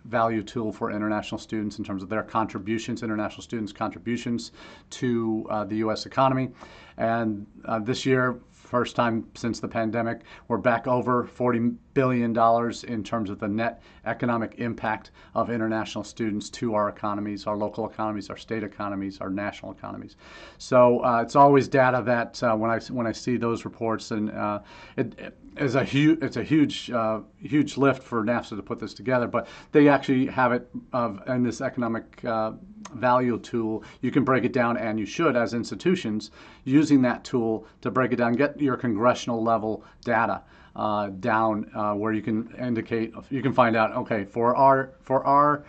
value 0.06 0.44
tool 0.44 0.72
for 0.72 0.92
international 0.92 1.40
students 1.40 1.78
in 1.80 1.84
terms 1.84 2.04
of 2.04 2.10
their 2.10 2.24
contributions, 2.24 3.04
international 3.04 3.42
students' 3.42 3.72
contributions 3.72 4.52
to 4.90 5.46
uh, 5.50 5.64
the 5.64 5.78
U.S. 5.78 6.06
economy. 6.06 6.50
And 6.98 7.48
uh, 7.66 7.80
this 7.80 8.06
year, 8.06 8.40
first 8.74 8.96
time 8.96 9.24
since 9.36 9.60
the 9.60 9.68
pandemic. 9.68 10.22
We're 10.48 10.58
back 10.58 10.88
over 10.88 11.26
$40 11.26 11.76
billion 11.94 12.32
in 12.88 13.04
terms 13.04 13.30
of 13.30 13.38
the 13.38 13.48
net 13.48 13.84
economic 14.06 14.56
impact 14.58 15.12
of 15.36 15.52
international 15.52 16.04
students 16.04 16.50
to 16.50 16.74
our 16.74 16.90
economies, 16.90 17.46
our 17.46 17.56
local 17.56 17.88
economies, 17.88 18.32
our 18.32 18.38
state 18.38 18.64
economies, 18.64 19.20
our 19.22 19.30
national 19.30 19.74
economies. 19.74 20.16
So 20.58 21.04
uh, 21.04 21.22
it's 21.22 21.36
always 21.36 21.68
data 21.68 22.02
that 22.08 22.42
uh, 22.42 22.56
when 22.56 22.72
I 22.72 22.80
when 22.92 23.06
I 23.06 23.12
see 23.12 23.38
those 23.38 23.64
reports, 23.64 24.10
and 24.10 24.32
uh, 24.32 24.62
it, 24.98 25.20
it 25.20 25.38
is 25.58 25.76
a 25.76 25.84
huge 25.84 26.22
it's 26.22 26.38
a 26.38 26.44
huge 26.44 26.92
uh, 26.92 27.20
huge 27.40 27.78
lift 27.78 28.04
for 28.04 28.24
NAFSA 28.24 28.56
to 28.56 28.64
put 28.64 28.80
this 28.80 28.94
together, 28.94 29.28
but 29.28 29.48
they 29.72 29.88
actually 29.88 30.28
have 30.28 30.52
it 30.52 30.70
in 31.28 31.44
this 31.44 31.62
economic 31.62 32.24
uh, 32.26 32.54
value 32.94 33.40
tool. 33.40 33.84
You 34.02 34.12
can 34.12 34.24
break 34.24 34.44
it 34.44 34.54
down, 34.54 34.78
and 34.78 35.00
you 35.00 35.06
should 35.06 35.36
as 35.36 35.54
institutions 35.54 36.32
using 36.64 37.02
that 37.04 37.24
tool 37.24 37.68
to 37.82 37.92
break 37.92 38.12
it 38.12 38.18
down, 38.18 38.34
get 38.34 38.60
your 38.60 38.78
congressional 38.78 39.44
level 39.44 39.84
data 40.04 40.44
uh, 40.76 41.08
down 41.20 41.70
uh, 41.76 41.94
where 41.94 42.14
you 42.14 42.22
can 42.22 42.54
indicate 42.60 43.14
you 43.30 43.42
can 43.42 43.54
find 43.54 43.76
out 43.76 43.92
okay 43.94 44.26
for 44.26 44.56
our 44.56 44.94
for 45.02 45.24
our 45.26 45.66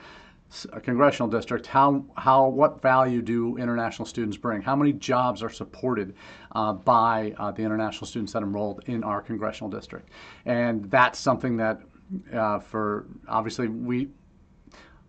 congressional 0.83 1.29
district, 1.29 1.67
how, 1.67 2.05
how, 2.17 2.49
what 2.49 2.81
value 2.81 3.23
do 3.23 3.57
international 3.57 4.07
students 4.07 4.37
bring? 4.37 4.63
How 4.63 4.77
many 4.77 4.93
jobs 4.93 5.43
are 5.43 5.51
supported 5.51 6.15
uh, 6.53 6.73
by 6.73 7.35
uh, 7.39 7.51
the 7.51 7.63
international 7.63 8.07
students 8.07 8.33
that 8.33 8.43
enrolled 8.43 8.83
in 8.87 9.05
our 9.05 9.21
congressional 9.21 9.71
district? 9.71 10.11
And 10.47 10.91
that's 10.91 11.19
something 11.19 11.57
that, 11.59 11.81
uh, 12.33 12.59
for 12.61 13.07
obviously, 13.29 13.69
we 13.69 14.09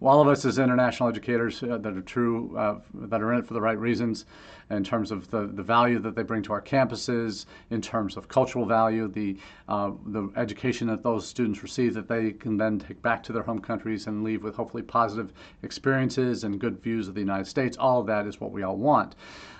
all 0.01 0.21
of 0.21 0.27
us 0.27 0.45
as 0.45 0.59
international 0.59 1.09
educators 1.09 1.63
uh, 1.63 1.77
that 1.77 1.95
are 1.95 2.01
true, 2.01 2.55
uh, 2.57 2.79
that 2.93 3.21
are 3.21 3.33
in 3.33 3.39
it 3.39 3.47
for 3.47 3.53
the 3.53 3.61
right 3.61 3.77
reasons, 3.77 4.25
in 4.69 4.83
terms 4.83 5.11
of 5.11 5.29
the, 5.29 5.47
the 5.47 5.63
value 5.63 5.99
that 5.99 6.15
they 6.15 6.23
bring 6.23 6.41
to 6.43 6.53
our 6.53 6.61
campuses, 6.61 7.45
in 7.69 7.81
terms 7.81 8.17
of 8.17 8.27
cultural 8.27 8.65
value, 8.65 9.07
the, 9.07 9.37
uh, 9.69 9.91
the 10.07 10.29
education 10.35 10.87
that 10.87 11.03
those 11.03 11.27
students 11.27 11.61
receive 11.61 11.93
that 11.93 12.07
they 12.07 12.31
can 12.31 12.57
then 12.57 12.79
take 12.79 13.01
back 13.01 13.21
to 13.23 13.33
their 13.33 13.43
home 13.43 13.59
countries 13.59 14.07
and 14.07 14.23
leave 14.23 14.43
with 14.43 14.55
hopefully 14.55 14.83
positive 14.83 15.33
experiences 15.63 16.43
and 16.43 16.59
good 16.59 16.81
views 16.81 17.07
of 17.07 17.13
the 17.13 17.21
United 17.21 17.45
States. 17.45 17.77
All 17.77 18.01
of 18.01 18.07
that 18.07 18.25
is 18.25 18.41
what 18.41 18.51
we 18.51 18.63
all 18.63 18.77
want. 18.77 19.15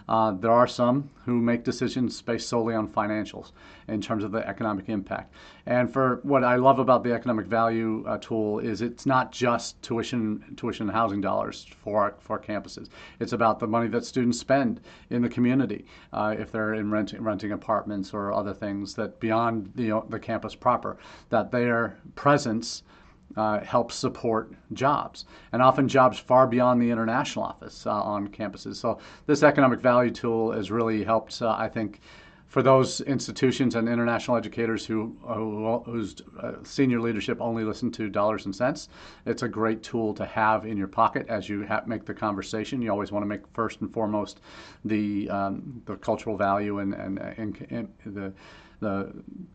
Uh, 0.08 0.32
there 0.32 0.52
are 0.52 0.68
some 0.68 1.10
who 1.26 1.42
make 1.42 1.64
decisions 1.64 2.22
based 2.22 2.48
solely 2.48 2.76
on 2.76 2.88
financials 2.88 3.52
in 3.88 4.00
terms 4.00 4.24
of 4.24 4.32
the 4.32 4.48
economic 4.48 4.88
impact. 4.88 5.34
And 5.66 5.92
for 5.92 6.20
what 6.22 6.44
I 6.44 6.58
love 6.58 6.78
about 6.78 7.04
the 7.04 7.12
economic 7.12 7.48
value 7.48 8.06
uh, 8.08 8.20
tool 8.20 8.60
is 8.60 8.82
it's 8.82 9.08
not 9.08 9.32
just 9.32 9.82
tuition, 9.82 10.44
tuition 10.58 10.88
and 10.88 10.96
housing 10.96 11.22
dollars 11.22 11.66
for 11.84 12.02
our, 12.02 12.16
for 12.20 12.34
our 12.34 12.44
campuses. 12.44 12.90
It's 13.20 13.34
about 13.34 13.60
the 13.60 13.68
money 13.68 13.88
that 13.88 14.06
students 14.06 14.40
spend 14.40 14.82
in 15.10 15.22
the 15.22 15.30
community 15.30 15.86
uh, 16.14 16.36
if 16.38 16.52
they're 16.52 16.74
in 16.74 16.92
renting, 16.92 17.22
renting 17.22 17.52
apartments 17.52 18.14
or 18.14 18.34
other 18.34 18.54
things 18.54 18.94
that 18.96 19.20
beyond 19.20 19.72
the, 19.76 20.02
the 20.10 20.20
campus 20.20 20.56
proper, 20.56 20.98
that 21.30 21.52
their 21.52 21.98
presence 22.16 22.84
uh, 23.38 23.60
helps 23.62 23.96
support 23.96 24.54
jobs, 24.74 25.26
and 25.52 25.62
often 25.62 25.88
jobs 25.88 26.18
far 26.18 26.48
beyond 26.48 26.82
the 26.82 26.90
international 26.90 27.44
office 27.44 27.86
uh, 27.86 27.92
on 27.92 28.28
campuses. 28.28 28.76
So 28.76 29.00
this 29.26 29.44
economic 29.44 29.82
value 29.82 30.12
tool 30.12 30.52
has 30.52 30.72
really 30.72 31.04
helped, 31.04 31.42
uh, 31.42 31.56
I 31.58 31.68
think, 31.68 32.00
for 32.48 32.62
those 32.62 33.02
institutions 33.02 33.76
and 33.76 33.90
international 33.90 34.38
educators 34.38 34.86
who, 34.86 35.16
who 35.22 35.80
whose 35.86 36.16
uh, 36.40 36.54
senior 36.64 37.02
leadership 37.02 37.38
only 37.42 37.64
listen 37.64 37.92
to 37.92 38.10
dollars 38.10 38.46
and 38.46 38.56
cents. 38.56 38.90
It's 39.26 39.44
a 39.44 39.48
great 39.48 39.84
tool 39.84 40.14
to 40.14 40.26
have 40.26 40.66
in 40.66 40.78
your 40.78 40.88
pocket 40.88 41.26
as 41.28 41.50
you 41.50 41.68
make 41.86 42.06
the 42.06 42.14
conversation. 42.14 42.82
You 42.82 42.92
always 42.92 43.12
want 43.12 43.24
to 43.24 43.28
make 43.28 43.42
first 43.54 43.82
and 43.82 43.92
foremost 43.92 44.42
the 44.86 45.30
um, 45.30 45.82
the 45.86 45.96
cultural 45.98 46.38
value 46.38 46.80
and 46.80 46.94
and, 46.94 47.20
and, 47.20 47.68
and 47.70 47.90
the 48.06 48.34
the 48.80 49.12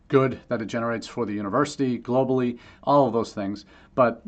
good 0.07 0.39
that 0.47 0.61
it 0.61 0.65
generates 0.65 1.07
for 1.07 1.25
the 1.25 1.33
university 1.33 1.99
globally, 1.99 2.57
all 2.83 3.07
of 3.07 3.13
those 3.13 3.33
things. 3.33 3.65
But 3.95 4.21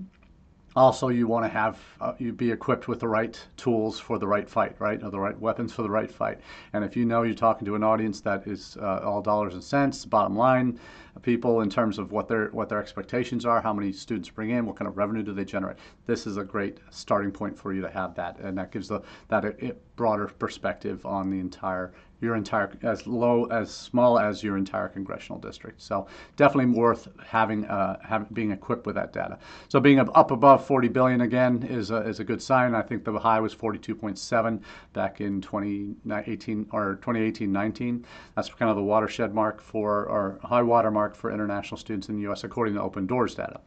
also, 0.75 1.09
you 1.09 1.27
want 1.27 1.45
to 1.45 1.49
have 1.49 1.79
uh, 2.01 2.13
you 2.17 2.33
be 2.33 2.51
equipped 2.51 2.87
with 2.87 2.99
the 2.99 3.07
right 3.07 3.39
tools 3.57 3.99
for 3.99 4.17
the 4.17 4.27
right 4.27 4.49
fight, 4.49 4.75
right, 4.79 5.01
or 5.03 5.11
the 5.11 5.19
right 5.19 5.39
weapons 5.39 5.71
for 5.71 5.83
the 5.83 5.89
right 5.89 6.09
fight. 6.09 6.39
And 6.73 6.83
if 6.83 6.95
you 6.95 7.05
know 7.05 7.23
you're 7.23 7.35
talking 7.35 7.65
to 7.65 7.75
an 7.75 7.83
audience 7.83 8.21
that 8.21 8.47
is 8.47 8.77
uh, 8.81 9.01
all 9.03 9.21
dollars 9.21 9.53
and 9.53 9.63
cents, 9.63 10.03
bottom 10.05 10.35
line, 10.35 10.79
people 11.21 11.61
in 11.61 11.69
terms 11.69 11.99
of 11.99 12.11
what 12.11 12.27
their 12.27 12.47
what 12.47 12.69
their 12.69 12.81
expectations 12.81 13.45
are, 13.45 13.61
how 13.61 13.73
many 13.73 13.91
students 13.91 14.29
bring 14.29 14.49
in, 14.49 14.65
what 14.65 14.75
kind 14.75 14.87
of 14.87 14.97
revenue 14.97 15.21
do 15.21 15.33
they 15.33 15.45
generate. 15.45 15.77
This 16.07 16.25
is 16.25 16.37
a 16.37 16.43
great 16.43 16.79
starting 16.89 17.31
point 17.31 17.57
for 17.57 17.71
you 17.73 17.81
to 17.81 17.89
have 17.89 18.15
that, 18.15 18.39
and 18.39 18.57
that 18.57 18.71
gives 18.71 18.87
the 18.87 19.01
that 19.27 19.45
a, 19.45 19.67
a 19.67 19.73
broader 19.95 20.27
perspective 20.39 21.05
on 21.05 21.29
the 21.29 21.39
entire 21.39 21.93
your 22.23 22.35
entire 22.35 22.71
as 22.81 23.05
low 23.05 23.45
as 23.45 23.71
small 23.71 24.17
as 24.17 24.41
your 24.41 24.57
entire 24.57 24.87
congressional 24.87 25.39
district. 25.39 25.81
So 25.81 26.07
definitely 26.37 26.73
worth 26.73 27.07
having 27.25 27.65
uh, 27.65 27.99
having 28.03 28.27
being 28.33 28.51
equipped 28.51 28.85
with 28.85 28.95
that 28.95 29.13
data. 29.13 29.37
So 29.67 29.79
being 29.79 29.99
up 29.99 30.31
above 30.31 30.65
40 30.65 30.87
billion 30.87 31.21
again 31.21 31.63
is 31.63 31.91
a, 31.91 31.97
is 31.97 32.19
a 32.19 32.23
good 32.23 32.41
sign. 32.41 32.73
I 32.73 32.81
think 32.81 33.03
the 33.03 33.19
high 33.19 33.39
was 33.39 33.53
42.7 33.53 34.61
back 34.93 35.21
in 35.21 35.41
2018 35.41 36.67
or 36.71 36.99
2018-19. 37.03 38.03
That's 38.35 38.49
kind 38.49 38.69
of 38.69 38.77
the 38.77 38.83
watershed 38.83 39.33
mark 39.33 39.61
for 39.61 40.05
or 40.05 40.39
high 40.43 40.61
water 40.61 40.91
mark 40.91 41.15
for 41.15 41.31
international 41.31 41.77
students 41.77 42.09
in 42.09 42.15
the 42.15 42.21
U.S. 42.23 42.43
according 42.43 42.75
to 42.75 42.81
Open 42.81 43.05
Doors 43.05 43.35
data. 43.35 43.59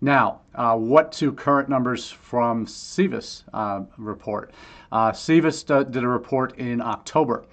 Now, 0.00 0.42
uh, 0.54 0.76
what 0.76 1.10
to 1.12 1.32
current 1.32 1.68
numbers 1.68 2.08
from 2.08 2.66
SEVIS 2.66 3.42
uh, 3.52 3.82
report? 3.96 4.52
Uh, 4.92 5.10
SEVIS 5.10 5.90
did 5.90 6.04
a 6.04 6.08
report 6.08 6.56
in 6.58 6.80
October. 6.80 7.44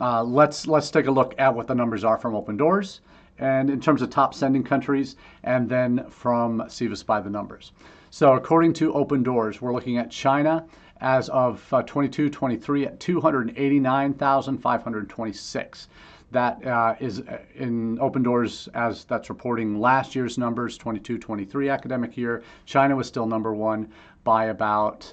uh, 0.00 0.22
let's, 0.22 0.66
let's 0.66 0.90
take 0.90 1.06
a 1.06 1.10
look 1.10 1.34
at 1.38 1.54
what 1.54 1.66
the 1.66 1.74
numbers 1.74 2.04
are 2.04 2.18
from 2.18 2.34
Open 2.34 2.56
Doors 2.56 3.00
and 3.38 3.70
in 3.70 3.80
terms 3.80 4.02
of 4.02 4.10
top 4.10 4.34
sending 4.34 4.64
countries, 4.64 5.16
and 5.44 5.68
then 5.68 6.04
from 6.10 6.60
SEVIS 6.68 7.04
by 7.04 7.20
the 7.20 7.30
numbers. 7.30 7.72
So 8.10 8.34
according 8.34 8.72
to 8.74 8.92
Open 8.94 9.22
Doors, 9.22 9.60
we're 9.60 9.72
looking 9.72 9.98
at 9.98 10.10
China 10.10 10.66
as 11.00 11.28
of 11.30 11.66
uh, 11.72 11.82
22 11.82 12.30
23 12.30 12.86
at 12.86 13.00
289,526 13.00 15.88
that 16.30 16.64
uh, 16.66 16.94
is 17.00 17.20
uh, 17.20 17.38
in 17.54 17.98
open 18.00 18.22
doors 18.22 18.68
as 18.74 19.04
that's 19.04 19.30
reporting 19.30 19.80
last 19.80 20.14
year's 20.14 20.38
numbers 20.38 20.76
22 20.76 21.18
23 21.18 21.70
academic 21.70 22.16
year. 22.16 22.42
China 22.66 22.96
was 22.96 23.06
still 23.06 23.26
number 23.26 23.54
one 23.54 23.90
by 24.24 24.46
about 24.46 25.12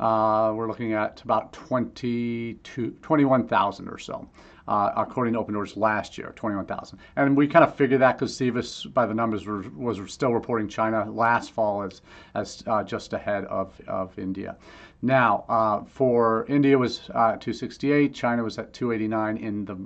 uh, 0.00 0.52
we're 0.54 0.68
looking 0.68 0.92
at 0.92 1.20
about 1.22 1.52
22 1.52 2.92
21000 3.02 3.88
or 3.88 3.98
so 3.98 4.28
uh, 4.68 4.92
according 4.96 5.32
to 5.32 5.38
Open 5.38 5.54
Doors 5.54 5.76
last 5.76 6.18
year, 6.18 6.32
21,000. 6.36 6.98
And 7.16 7.34
we 7.34 7.48
kind 7.48 7.64
of 7.64 7.74
figured 7.74 8.02
that 8.02 8.18
because 8.18 8.36
SEVIS, 8.36 8.92
by 8.92 9.06
the 9.06 9.14
numbers, 9.14 9.46
was, 9.46 9.98
was 9.98 10.12
still 10.12 10.34
reporting 10.34 10.68
China 10.68 11.10
last 11.10 11.52
fall 11.52 11.82
as, 11.82 12.02
as 12.34 12.62
uh, 12.66 12.84
just 12.84 13.14
ahead 13.14 13.46
of, 13.46 13.80
of 13.88 14.16
India. 14.18 14.56
Now, 15.00 15.44
uh, 15.48 15.84
for 15.84 16.44
India 16.48 16.76
was 16.76 16.98
268, 16.98 18.12
China 18.12 18.44
was 18.44 18.58
at 18.58 18.74
289 18.74 19.38
in 19.38 19.64
the 19.64 19.78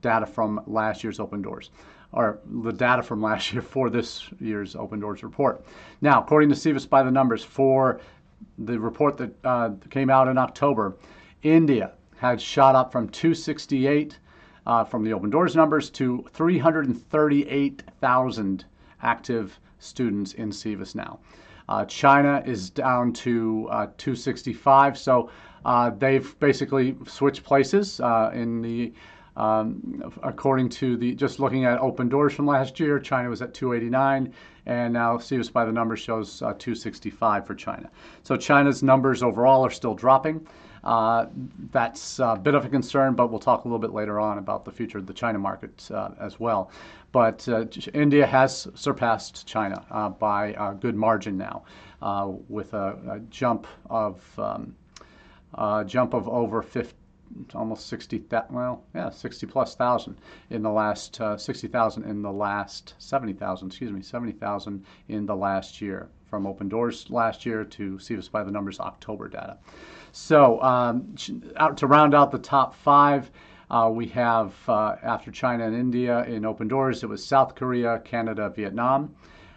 data 0.00 0.24
from 0.24 0.62
last 0.66 1.04
year's 1.04 1.20
Open 1.20 1.42
Doors, 1.42 1.70
or 2.12 2.40
the 2.46 2.72
data 2.72 3.02
from 3.02 3.20
last 3.20 3.52
year 3.52 3.60
for 3.62 3.90
this 3.90 4.26
year's 4.40 4.74
Open 4.74 5.00
Doors 5.00 5.22
report. 5.22 5.66
Now, 6.00 6.22
according 6.22 6.48
to 6.48 6.54
SEVIS 6.54 6.88
by 6.88 7.02
the 7.02 7.10
numbers, 7.10 7.44
for 7.44 8.00
the 8.56 8.80
report 8.80 9.18
that 9.18 9.34
uh, 9.44 9.70
came 9.90 10.08
out 10.08 10.28
in 10.28 10.38
October, 10.38 10.96
India 11.42 11.92
had 12.16 12.40
shot 12.40 12.74
up 12.74 12.90
from 12.90 13.08
268 13.08 14.18
uh, 14.66 14.84
from 14.84 15.04
the 15.04 15.12
open 15.12 15.30
doors 15.30 15.56
numbers 15.56 15.90
to 15.90 16.24
338,000 16.32 18.64
active 19.02 19.58
students 19.78 20.34
in 20.34 20.50
SEVIS 20.50 20.94
now. 20.94 21.18
Uh, 21.68 21.84
China 21.84 22.42
is 22.44 22.70
down 22.70 23.12
to 23.12 23.68
uh, 23.70 23.86
265, 23.96 24.98
so 24.98 25.30
uh, 25.64 25.90
they've 25.90 26.36
basically 26.40 26.96
switched 27.06 27.44
places 27.44 28.00
uh, 28.00 28.32
in 28.34 28.60
the 28.60 28.92
um, 29.36 30.02
according 30.22 30.68
to 30.68 30.96
the 30.96 31.14
just 31.14 31.38
looking 31.38 31.64
at 31.64 31.78
open 31.78 32.08
doors 32.08 32.34
from 32.34 32.46
last 32.46 32.80
year, 32.80 32.98
China 32.98 33.30
was 33.30 33.40
at 33.40 33.54
289, 33.54 34.34
and 34.66 34.92
now 34.92 35.16
SEVIS 35.16 35.52
by 35.52 35.64
the 35.64 35.72
numbers 35.72 36.00
shows 36.00 36.42
uh, 36.42 36.52
265 36.58 37.46
for 37.46 37.54
China. 37.54 37.88
So 38.22 38.36
China's 38.36 38.82
numbers 38.82 39.22
overall 39.22 39.64
are 39.64 39.70
still 39.70 39.94
dropping. 39.94 40.46
Uh, 40.82 41.26
that's 41.72 42.18
a 42.18 42.38
bit 42.42 42.54
of 42.54 42.64
a 42.64 42.68
concern, 42.68 43.14
but 43.14 43.30
we'll 43.30 43.40
talk 43.40 43.64
a 43.64 43.68
little 43.68 43.78
bit 43.78 43.92
later 43.92 44.18
on 44.18 44.38
about 44.38 44.64
the 44.64 44.70
future 44.70 44.98
of 44.98 45.06
the 45.06 45.12
China 45.12 45.38
market 45.38 45.88
uh, 45.90 46.10
as 46.18 46.40
well. 46.40 46.70
But 47.12 47.46
uh, 47.48 47.66
India 47.92 48.26
has 48.26 48.68
surpassed 48.74 49.46
China 49.46 50.14
by 50.18 50.54
a 50.58 50.74
good 50.74 50.94
margin 50.94 51.36
now, 51.36 51.64
with 52.48 52.72
a, 52.72 52.96
a, 53.08 53.20
jump 53.30 53.66
of 53.88 54.22
um, 54.38 54.74
jump 55.86 56.14
of 56.14 56.28
over 56.28 56.62
50 56.62 56.94
almost 57.54 57.86
60 57.86 58.24
well 58.50 58.82
yeah 58.92 59.08
60 59.08 59.46
plus 59.46 59.76
thousand 59.76 60.16
in 60.50 60.62
the 60.62 60.70
last 60.70 61.20
uh, 61.20 61.36
60,000 61.36 62.04
in 62.04 62.22
the 62.22 62.32
last 62.32 62.94
70,000 62.98 63.68
excuse 63.68 63.92
me 63.92 64.02
70,000 64.02 64.84
in 65.08 65.26
the 65.26 65.36
last 65.36 65.80
year 65.80 66.08
from 66.30 66.46
open 66.46 66.68
doors 66.68 67.10
last 67.10 67.44
year 67.44 67.64
to 67.64 67.98
SEVIS 67.98 68.30
by 68.30 68.42
the 68.42 68.50
numbers 68.50 68.80
October 68.80 69.28
data 69.28 69.58
so 70.12 70.62
um, 70.62 71.14
out 71.56 71.76
to 71.76 71.86
round 71.86 72.14
out 72.14 72.30
the 72.30 72.38
top 72.38 72.74
five 72.74 73.30
uh, 73.70 73.90
we 73.92 74.06
have 74.06 74.54
uh, 74.68 74.96
after 75.02 75.30
China 75.30 75.66
and 75.66 75.76
India 75.76 76.24
in 76.24 76.44
open 76.44 76.68
doors 76.68 77.02
it 77.02 77.08
was 77.08 77.24
South 77.24 77.54
Korea 77.54 77.98
Canada 78.04 78.52
Vietnam 78.54 79.14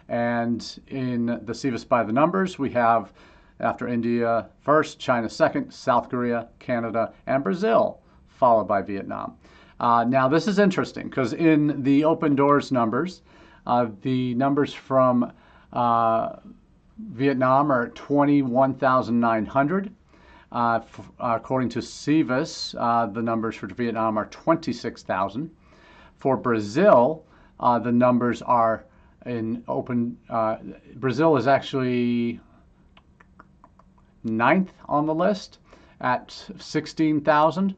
and 0.08 0.80
in 0.88 1.26
the 1.26 1.54
SEVIS 1.54 1.88
by 1.88 2.02
the 2.02 2.12
numbers 2.12 2.58
we 2.58 2.70
have 2.70 3.12
after 3.60 3.88
India 3.88 4.48
first, 4.60 4.98
China 4.98 5.28
second, 5.28 5.72
South 5.72 6.08
Korea, 6.08 6.48
Canada, 6.58 7.12
and 7.26 7.44
Brazil, 7.44 8.00
followed 8.26 8.68
by 8.68 8.82
Vietnam. 8.82 9.36
Uh, 9.80 10.04
now, 10.04 10.28
this 10.28 10.46
is 10.46 10.58
interesting 10.58 11.08
because 11.08 11.32
in 11.32 11.82
the 11.82 12.04
open 12.04 12.34
doors 12.34 12.72
numbers, 12.72 13.22
uh, 13.66 13.86
the 14.02 14.34
numbers 14.34 14.72
from 14.72 15.32
uh, 15.72 16.36
Vietnam 16.98 17.72
are 17.72 17.88
21,900. 17.90 19.90
Uh, 20.52 20.80
according 21.18 21.68
to 21.68 21.80
SEVIS, 21.80 22.76
uh, 22.78 23.06
the 23.06 23.22
numbers 23.22 23.56
for 23.56 23.66
Vietnam 23.66 24.16
are 24.16 24.26
26,000. 24.26 25.50
For 26.18 26.36
Brazil, 26.36 27.24
uh, 27.58 27.80
the 27.80 27.90
numbers 27.90 28.40
are 28.42 28.84
in 29.26 29.64
open. 29.66 30.16
Brazil 30.96 31.36
is 31.36 31.48
actually 31.48 32.38
ninth 34.22 34.72
on 34.86 35.06
the 35.06 35.14
list 35.14 35.58
at 36.00 36.30
16,000. 36.58 37.74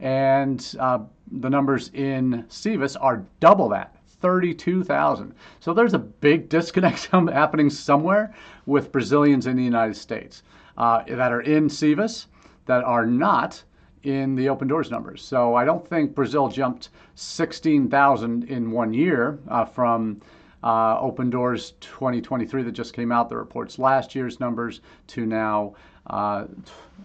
And 0.00 0.74
uh, 0.78 0.98
the 1.30 1.48
numbers 1.48 1.90
in 1.94 2.44
SEVIS 2.48 2.96
are 3.00 3.24
double 3.40 3.68
that, 3.70 3.96
32,000. 4.24 5.34
So 5.60 5.74
there's 5.74 5.92
a 5.92 5.98
big 5.98 6.48
disconnect 6.56 7.06
happening 7.12 7.68
somewhere 7.68 8.32
with 8.64 8.90
Brazilians 8.90 9.46
in 9.46 9.54
the 9.54 9.62
United 9.62 9.96
States 9.96 10.42
uh, 10.78 11.02
that 11.06 11.30
are 11.30 11.42
in 11.42 11.68
SEVIS 11.68 12.24
that 12.64 12.82
are 12.84 13.04
not 13.04 13.62
in 14.02 14.34
the 14.34 14.48
open 14.48 14.66
doors 14.66 14.90
numbers. 14.90 15.20
So 15.20 15.54
I 15.54 15.66
don't 15.66 15.86
think 15.86 16.14
Brazil 16.14 16.48
jumped 16.48 16.88
16,000 17.16 18.44
in 18.44 18.70
one 18.70 18.94
year 18.94 19.38
uh, 19.48 19.66
from 19.66 20.22
uh, 20.62 20.98
Open 21.00 21.28
Doors 21.28 21.72
2023 21.80 22.62
that 22.62 22.72
just 22.72 22.94
came 22.94 23.12
out 23.12 23.28
that 23.28 23.36
reports 23.36 23.78
last 23.78 24.14
year's 24.14 24.40
numbers 24.40 24.80
to 25.08 25.26
now 25.26 25.74
uh, 26.06 26.46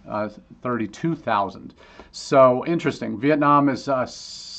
uh, 0.08 0.30
32,000. 0.62 1.74
So 2.14 2.66
interesting. 2.66 3.20
Vietnam 3.20 3.68
is 3.68 3.90
uh, 3.90 4.06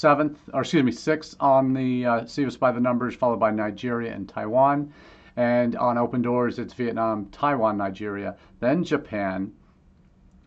seventh, 0.01 0.39
or 0.55 0.63
excuse 0.63 0.83
me, 0.83 0.93
sixth 0.93 1.37
on 1.41 1.75
the 1.75 2.07
uh, 2.07 2.21
SEVIS 2.25 2.59
by 2.59 2.73
the 2.73 2.81
numbers, 2.81 3.15
followed 3.15 3.39
by 3.39 3.51
Nigeria 3.51 4.15
and 4.15 4.27
Taiwan. 4.27 4.93
And 5.37 5.77
on 5.77 5.99
Open 5.99 6.23
Doors, 6.23 6.59
it's 6.59 6.73
Vietnam, 6.73 7.27
Taiwan, 7.27 7.77
Nigeria, 7.77 8.37
then 8.61 8.83
Japan. 8.83 9.53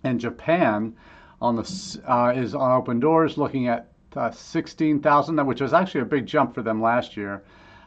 And 0.03 0.19
Japan 0.19 0.95
on 1.39 1.55
the 1.55 2.01
uh, 2.07 2.33
is 2.35 2.55
on 2.55 2.71
Open 2.71 2.99
Doors, 2.99 3.37
looking 3.37 3.67
at 3.67 3.91
uh, 4.15 4.31
16,000, 4.31 5.45
which 5.45 5.61
was 5.61 5.73
actually 5.73 6.01
a 6.01 6.05
big 6.05 6.25
jump 6.25 6.55
for 6.55 6.63
them 6.63 6.81
last 6.81 7.15
year. 7.15 7.43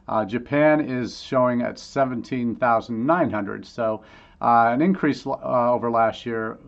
Uh, 0.09 0.24
Japan 0.24 0.81
is 0.81 1.20
showing 1.20 1.62
at 1.62 1.81
17,900. 1.81 3.66
So 3.66 4.02
uh, 4.40 4.70
an 4.72 4.83
increase 4.83 5.26
uh, 5.26 5.33
over 5.72 5.90
last 5.90 6.24
year. 6.24 6.59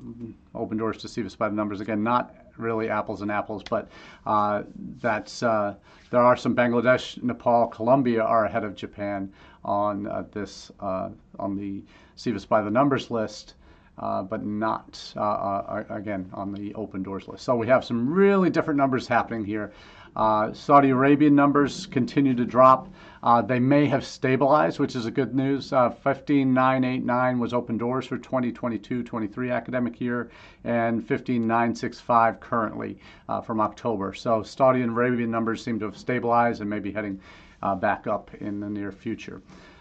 Open 0.57 0.77
doors 0.77 0.99
to 0.99 1.09
SEVIS 1.09 1.39
by 1.39 1.49
the 1.49 1.55
numbers. 1.55 1.81
Again, 1.81 2.03
not 2.03 2.35
really 2.59 2.91
apples 2.91 3.23
and 3.23 3.31
apples, 3.31 3.63
but 3.69 3.89
uh, 4.27 4.63
that's 5.01 5.43
uh, 5.43 5.75
there 6.11 6.23
are 6.23 6.37
some 6.37 6.55
Bangladesh, 6.55 7.23
Nepal, 7.23 7.67
Colombia 7.69 8.23
are 8.23 8.45
ahead 8.47 8.65
of 8.65 8.75
Japan 8.75 9.33
on 9.65 10.07
uh, 10.07 10.25
this 10.33 10.71
uh, 10.81 11.11
on 11.39 11.57
the 11.57 11.83
SEVIS 12.17 12.49
by 12.49 12.63
the 12.63 12.71
numbers 12.71 13.11
list. 13.11 13.55
Uh, 14.01 14.23
but 14.23 14.47
not, 14.47 15.13
uh, 15.17 15.83
again, 15.91 16.31
on 16.33 16.53
the 16.53 16.73
open 16.77 17.03
doors 17.03 17.27
list. 17.27 17.43
So 17.43 17.57
we 17.57 17.67
have 17.67 17.85
some 17.85 18.09
really 18.09 18.49
different 18.49 18.79
numbers 18.79 19.09
happening 19.09 19.45
here. 19.45 19.73
Uh, 20.19 20.53
Saudi 20.53 20.91
Arabian 20.91 21.37
numbers 21.37 21.87
continue 21.87 22.35
to 22.35 22.45
drop. 22.45 22.89
Uh, 23.23 23.41
they 23.41 23.61
may 23.61 23.87
have 23.87 24.05
stabilized, 24.05 24.81
which 24.81 24.97
is 24.97 25.07
a 25.07 25.13
good 25.13 25.33
news. 25.33 25.73
Uh, 25.73 25.91
15989 25.91 27.39
was 27.39 27.55
open 27.55 27.79
doors 27.79 28.05
for 28.05 28.19
2022-23 28.19 29.55
academic 29.55 30.01
year, 30.01 30.29
and 30.65 31.07
15965 31.07 32.41
currently 32.41 32.99
uh, 33.29 33.41
from 33.41 33.61
October. 33.61 34.13
So 34.13 34.43
Saudi 34.43 34.83
Arabian 34.83 35.31
numbers 35.31 35.63
seem 35.63 35.79
to 35.79 35.85
have 35.85 35.97
stabilized 35.97 36.61
and 36.61 36.69
may 36.69 36.81
be 36.81 36.91
heading 36.91 37.21
uh, 37.63 37.77
back 37.77 38.09
up 38.09 38.35
in 38.41 38.59
the 38.59 38.69
near 38.69 38.91
future. 38.91 39.41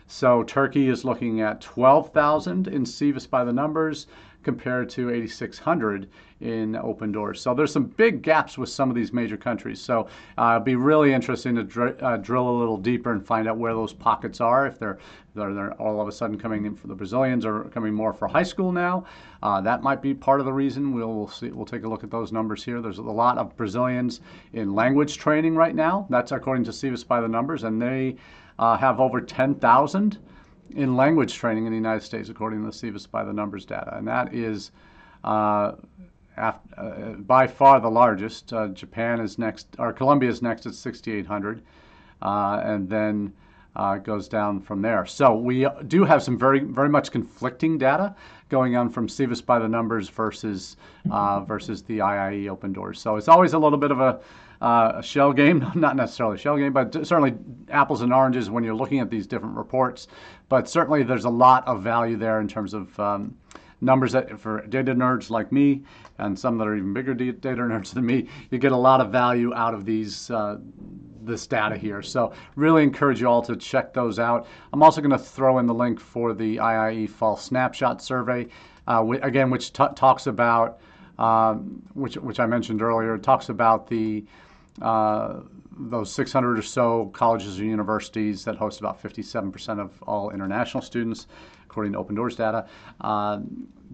So 0.10 0.44
Turkey 0.44 0.88
is 0.88 1.04
looking 1.04 1.42
at 1.42 1.62
12,000 1.62 2.68
in 2.68 2.86
SEVIS 2.86 3.28
by 3.30 3.44
the 3.44 3.52
numbers 3.52 4.08
compared 4.48 4.88
to 4.88 5.10
8,600 5.10 6.08
in 6.40 6.78
open 6.78 7.12
doors. 7.12 7.42
So 7.42 7.54
there's 7.54 7.74
some 7.74 7.84
big 7.84 8.22
gaps 8.22 8.58
with 8.58 8.70
some 8.70 8.90
of 8.90 8.96
these 8.96 9.12
major 9.12 9.36
countries. 9.36 9.82
So 9.82 10.08
uh, 10.38 10.54
it'll 10.56 10.64
be 10.64 10.78
really 10.78 11.12
interesting 11.12 11.56
to 11.56 11.66
dr 11.66 11.98
uh, 12.02 12.16
drill 12.16 12.48
a 12.48 12.58
little 12.58 12.78
deeper 12.78 13.12
and 13.12 13.28
find 13.28 13.46
out 13.50 13.58
where 13.58 13.74
those 13.74 13.92
pockets 13.92 14.40
are. 14.40 14.66
If 14.66 14.80
they're, 14.80 15.00
they're, 15.36 15.54
they're 15.54 15.74
all 15.74 16.00
of 16.00 16.08
a 16.08 16.14
sudden 16.14 16.40
coming 16.40 16.66
in 16.66 16.78
for 16.78 16.88
the 16.88 16.96
Brazilians 16.96 17.46
or 17.46 17.66
coming 17.66 17.94
more 17.94 18.14
for 18.14 18.26
high 18.26 18.44
school 18.44 18.72
now, 18.72 19.04
uh, 19.44 19.60
that 19.60 19.84
might 19.84 20.02
be 20.02 20.14
part 20.14 20.40
of 20.40 20.46
the 20.46 20.54
reason. 20.54 20.94
We'll, 20.94 21.14
we'll 21.14 21.28
see. 21.28 21.50
We'll 21.50 21.66
take 21.66 21.84
a 21.84 21.90
look 21.90 22.06
at 22.06 22.10
those 22.10 22.32
numbers 22.32 22.64
here. 22.64 22.80
There's 22.80 23.00
a 23.00 23.02
lot 23.02 23.38
of 23.38 23.54
Brazilians 23.58 24.22
in 24.54 24.74
language 24.74 25.18
training 25.18 25.58
right 25.58 25.76
now. 25.76 26.08
That's 26.10 26.32
according 26.32 26.64
to 26.64 26.72
SEVIS 26.72 27.06
by 27.06 27.20
the 27.20 27.28
numbers, 27.28 27.66
and 27.66 27.82
they 27.82 28.16
uh, 28.60 28.78
have 28.78 29.02
over 29.02 29.20
10,000 29.20 30.18
in 30.76 30.96
language 30.96 31.34
training 31.34 31.66
in 31.66 31.72
the 31.72 31.78
United 31.78 32.04
States, 32.04 32.30
according 32.30 32.60
to 32.60 32.66
the 32.66 32.72
SEVIS 32.72 33.10
by 33.10 33.24
the 33.24 33.34
numbers 33.34 33.66
data. 33.66 33.98
And 33.98 34.08
that 34.08 34.34
is 34.34 34.72
uh, 35.24 35.74
uh, 36.38 36.54
by 37.20 37.48
far 37.48 37.80
the 37.80 37.90
largest. 37.90 38.54
Uh, 38.54 38.68
Japan 38.70 39.20
is 39.20 39.38
next, 39.38 39.68
or 39.80 39.92
Colombia 39.94 40.30
is 40.30 40.42
next 40.42 40.66
at 40.66 40.74
6,800. 40.74 41.62
Uh, 42.22 42.62
and 42.64 42.90
then 42.90 43.32
uh, 43.78 43.98
goes 43.98 44.28
down 44.28 44.60
from 44.60 44.82
there. 44.82 45.06
So 45.06 45.36
we 45.36 45.68
do 45.88 46.04
have 46.04 46.24
some 46.24 46.38
very, 46.38 46.60
very 46.60 46.90
much 46.90 47.12
conflicting 47.12 47.78
data 47.78 48.16
going 48.50 48.76
on 48.76 48.90
from 48.90 49.08
SEVIS 49.08 49.46
by 49.46 49.60
the 49.60 49.68
numbers 49.68 50.10
versus 50.10 50.78
uh, 51.12 51.42
versus 51.42 51.84
the 51.84 52.00
IIE 52.00 52.50
open 52.50 52.74
doors. 52.74 53.00
So 53.00 53.18
it's 53.18 53.28
always 53.28 53.54
a 53.54 53.60
little 53.60 53.78
bit 53.78 53.92
of 53.92 54.00
a, 54.00 54.20
uh, 54.62 54.94
a 54.96 55.04
shell 55.04 55.32
game, 55.32 55.66
not 55.76 55.96
necessarily 55.96 56.36
a 56.36 56.40
shell 56.40 56.58
game, 56.58 56.74
but 56.74 56.94
certainly 57.06 57.36
apples 57.70 58.02
and 58.02 58.12
oranges 58.12 58.50
when 58.50 58.64
you're 58.64 58.76
looking 58.76 59.00
at 59.00 59.12
these 59.12 59.28
different 59.28 59.56
reports. 59.56 60.08
But 60.50 60.70
certainly 60.70 61.04
there's 61.04 61.26
a 61.26 61.30
lot 61.30 61.68
of 61.68 61.84
value 61.84 62.18
there 62.18 62.40
in 62.40 62.48
terms 62.48 62.74
of 62.74 62.98
um, 63.00 63.36
numbers 63.82 64.12
that 64.14 64.40
for 64.40 64.66
data 64.68 64.94
nerds 64.94 65.30
like 65.30 65.52
me 65.52 65.84
and 66.20 66.38
some 66.38 66.58
that 66.58 66.68
are 66.68 66.76
even 66.76 66.94
bigger 66.94 67.14
data 67.14 67.62
nerds 67.62 67.94
than 67.94 68.06
me, 68.06 68.28
you 68.50 68.58
get 68.58 68.72
a 68.72 68.78
lot 68.78 69.02
of 69.02 69.12
value 69.12 69.54
out 69.54 69.74
of 69.74 69.86
these 69.86 70.32
uh, 70.32 70.58
this 71.22 71.46
data 71.46 71.78
here. 71.78 72.02
So 72.02 72.34
really 72.56 72.84
encourage 72.84 73.22
you 73.22 73.28
all 73.28 73.42
to 73.44 73.56
check 73.56 73.94
those 73.94 74.18
out. 74.18 74.48
I'm 74.74 74.82
also 74.82 75.02
going 75.02 75.12
to 75.12 75.18
throw 75.18 75.60
in 75.60 75.66
the 75.68 75.74
link 75.74 76.00
for 76.00 76.34
the 76.34 76.58
IIE 76.58 77.10
Fall 77.10 77.38
Snapshot 77.38 78.02
Survey, 78.02 78.48
uh, 78.88 79.06
again, 79.22 79.50
which 79.50 79.74
talks 79.74 80.28
about, 80.28 80.80
um, 81.20 81.84
which, 81.94 82.16
which 82.16 82.40
I 82.40 82.46
mentioned 82.46 82.82
earlier, 82.82 83.18
talks 83.18 83.50
about 83.50 83.88
the 83.88 84.24
uh, 84.82 85.42
those 85.80 86.12
600 86.12 86.58
or 86.58 86.62
so 86.62 87.08
colleges 87.14 87.60
or 87.60 87.66
universities 87.66 88.44
that 88.46 88.56
host 88.56 88.80
about 88.80 89.02
57% 89.02 89.80
of 89.80 90.02
all 90.04 90.32
international 90.32 90.82
students. 90.82 91.28
according 91.78 91.94
to 91.94 92.00
Open 92.00 92.16
Doors 92.16 92.36
data. 92.36 92.66
Uh, 93.02 93.40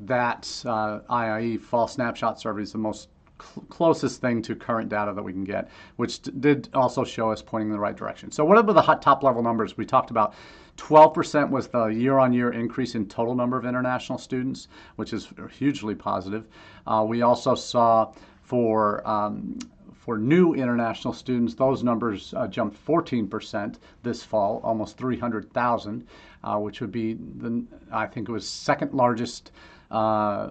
that 0.06 0.63
uh, 0.65 1.00
IIE 1.10 1.60
fall 1.60 1.88
snapshot 1.88 2.39
survey 2.39 2.62
is 2.62 2.72
the 2.72 2.78
most 2.78 3.10
cl- 3.41 3.65
closest 3.67 4.22
thing 4.22 4.41
to 4.41 4.56
current 4.56 4.89
data 4.89 5.12
that 5.13 5.22
we 5.22 5.34
can 5.34 5.43
get, 5.43 5.69
which 5.98 6.22
d- 6.22 6.32
did 6.39 6.69
also 6.74 7.04
show 7.04 7.32
us 7.32 7.41
pointing 7.41 7.67
in 7.67 7.74
the 7.74 7.80
right 7.80 7.96
direction. 7.96 8.32
So, 8.32 8.46
what 8.46 8.58
are 8.58 8.63
the 8.63 8.82
hot 8.82 9.02
top 9.02 9.22
level 9.22 9.43
numbers 9.43 9.76
we 9.76 9.86
talked 9.86 10.12
about? 10.12 10.34
12% 10.78 11.50
was 11.50 11.67
the 11.67 11.88
year 11.88 12.17
on 12.17 12.34
year 12.34 12.52
increase 12.52 12.96
in 12.96 13.06
total 13.08 13.36
number 13.36 13.58
of 13.58 13.65
international 13.65 14.17
students, 14.17 14.69
which 14.96 15.13
is 15.13 15.28
hugely 15.52 15.93
positive. 15.93 16.48
Uh, 16.88 17.06
we 17.08 17.22
also 17.22 17.54
saw 17.54 18.12
for 18.41 19.08
um, 19.08 19.60
for 20.04 20.18
new 20.18 20.54
international 20.54 21.13
students, 21.13 21.54
those 21.54 21.82
numbers 21.82 22.34
uh, 22.36 22.46
jumped 22.46 22.78
14% 22.86 23.76
this 24.04 24.22
fall, 24.22 24.60
almost 24.62 24.98
300,000, 24.98 26.06
uh, 26.44 26.58
which 26.58 26.82
would 26.82 26.92
be 26.92 27.13
the 27.13 27.63
I 27.89 28.08
think 28.08 28.28
it 28.28 28.32
was 28.34 28.46
second 28.46 28.94
largest 28.94 29.54
uh, 29.92 30.50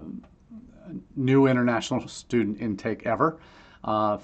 new 1.15 1.45
international 1.45 2.07
student 2.07 2.61
intake 2.61 3.05
ever. 3.05 3.37
Uh, 3.83 4.17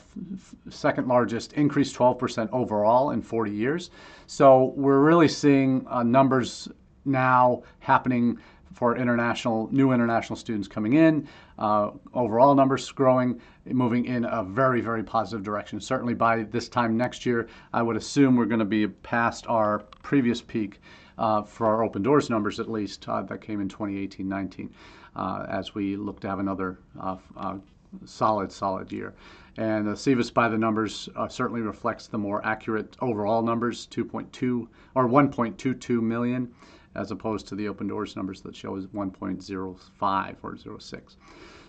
second 0.70 1.08
largest, 1.08 1.54
increase 1.54 1.94
12% 1.94 2.50
overall 2.52 3.12
in 3.12 3.22
40 3.22 3.52
years. 3.52 3.92
So 4.26 4.74
we're 4.76 5.02
really 5.02 5.28
seeing 5.28 5.86
uh, 5.90 6.02
numbers 6.02 6.70
now 7.06 7.62
happening 7.78 8.40
for 8.74 8.98
international 8.98 9.68
new 9.72 9.92
international 9.92 10.36
students 10.36 10.68
coming 10.68 10.94
in. 10.94 11.28
Uh, 11.58 11.92
overall 12.14 12.56
numbers 12.56 12.90
growing, 12.92 13.40
moving 13.66 14.06
in 14.06 14.26
a 14.26 14.44
very 14.44 14.82
very 14.82 15.04
positive 15.04 15.44
direction. 15.44 15.80
Certainly 15.80 16.14
by 16.16 16.44
this 16.44 16.70
time 16.70 16.98
next 16.98 17.26
year, 17.26 17.48
I 17.74 17.82
would 17.82 17.96
assume 17.96 18.36
we're 18.36 18.46
going 18.46 18.60
to 18.60 18.66
be 18.66 18.88
past 18.88 19.46
our 19.48 19.80
previous 20.02 20.42
peak 20.42 20.80
uh, 21.20 21.44
for 21.44 21.68
our 21.68 21.84
open 21.84 22.02
doors 22.02 22.30
numbers 22.30 22.60
at 22.60 22.72
least 22.72 23.08
uh, 23.08 23.22
that 23.24 23.42
came 23.42 23.60
in 23.62 23.68
2018-19 23.68 24.70
uh, 25.16 25.46
as 25.50 25.76
we 25.76 25.96
look 25.96 26.20
to 26.22 26.30
have 26.30 26.40
another 26.40 26.80
uh, 27.00 27.18
uh, 27.38 27.58
solid 28.06 28.52
solid 28.52 28.92
year. 28.92 29.14
And 29.58 29.88
the 29.88 29.96
SEVIS 29.96 30.34
by 30.34 30.48
the 30.48 30.58
numbers 30.58 31.10
certainly 31.28 31.60
reflects 31.60 32.08
the 32.08 32.18
more 32.18 32.46
accurate 32.46 32.96
overall 33.02 33.42
numbers, 33.42 33.88
2.2 33.88 34.68
or 34.96 35.10
1.22 35.10 36.02
million, 36.02 36.54
as 36.96 37.12
opposed 37.12 37.48
to 37.48 37.56
the 37.56 37.68
open 37.68 37.88
doors 37.88 38.16
numbers 38.16 38.42
that 38.42 38.56
show 38.56 38.80
1.05 38.80 40.36
or 40.42 40.80
06. 40.80 41.18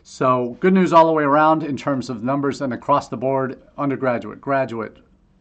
So 0.02 0.56
good 0.61 0.72
news 0.72 0.92
all 0.92 1.06
the 1.06 1.12
way 1.12 1.24
around 1.24 1.62
in 1.62 1.76
terms 1.76 2.09
of 2.09 2.24
numbers 2.24 2.62
and 2.62 2.72
across 2.72 3.09
the 3.09 3.16
board, 3.16 3.62
undergraduate, 3.76 4.40
graduate, 4.40 4.96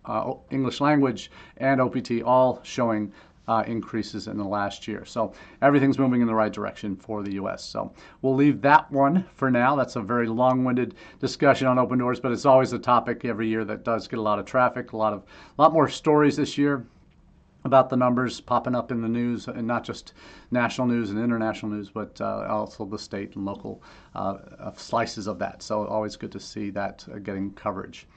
uh, 0.06 0.34
English 0.52 0.82
language, 0.82 1.32
and 1.58 1.80
OPT 1.80 2.22
all 2.26 2.60
showing 2.64 3.14
uh, 3.48 3.64
increases 3.66 4.28
in 4.28 4.38
the 4.38 4.44
last 4.44 4.88
year. 4.88 5.04
So 5.06 5.34
everything's 5.62 5.98
moving 5.98 6.22
in 6.22 6.28
the 6.28 6.36
right 6.36 6.54
direction 6.54 6.96
for 6.96 7.24
the 7.24 7.34
U.S. 7.34 7.64
So 7.64 7.92
we'll 8.22 8.36
leave 8.36 8.62
that 8.62 8.92
one 8.92 9.26
for 9.34 9.50
now. 9.50 9.76
That's 9.76 9.96
a 9.96 10.02
very 10.02 10.28
long-winded 10.28 10.94
discussion 11.20 11.66
on 11.66 11.80
open 11.80 11.98
doors, 11.98 12.20
but 12.20 12.32
it's 12.32 12.46
always 12.46 12.74
a 12.74 12.80
topic 12.80 13.26
every 13.26 13.48
year 13.48 13.66
that 13.66 13.84
does 13.84 14.08
get 14.08 14.20
a 14.20 14.22
lot 14.22 14.38
of 14.38 14.46
traffic, 14.46 14.92
a 14.92 14.98
lot 14.98 15.14
of 15.14 15.24
a 15.58 15.62
lot 15.62 15.74
more 15.74 15.90
stories 15.90 16.36
this 16.36 16.60
year 16.60 16.86
about 17.66 17.90
the 17.90 17.98
numbers 17.98 18.40
popping 18.40 18.76
up 18.76 18.92
in 18.92 19.02
the 19.02 19.08
news, 19.08 19.48
and 19.48 19.68
not 19.68 19.84
just 19.84 20.14
national 20.52 20.88
news 20.88 21.10
and 21.10 21.20
international 21.20 21.72
news, 21.72 21.90
but 21.90 22.20
uh, 22.22 22.46
also 22.50 22.86
the 22.86 22.98
state 22.98 23.36
and 23.36 23.46
local 23.46 23.84
uh, 24.16 24.38
slices 24.76 25.28
of 25.28 25.40
that. 25.40 25.62
So 25.62 25.86
always 25.86 26.16
good 26.16 26.32
to 26.32 26.40
see 26.40 26.70
that 26.72 27.06
uh, 27.14 27.20
getting 27.20 27.52
coverage. 27.52 28.08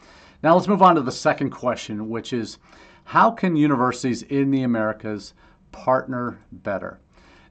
Now 0.42 0.55
let's 0.55 0.68
move 0.68 0.83
on 0.83 0.94
to 0.94 1.02
the 1.02 1.12
second 1.12 1.50
question, 1.50 2.09
which 2.09 2.33
is 2.33 2.59
how 3.05 3.31
can 3.31 3.57
universities 3.57 4.22
in 4.22 4.50
the 4.50 4.62
Americas 4.62 5.35
partner 5.72 6.38
better? 6.52 7.00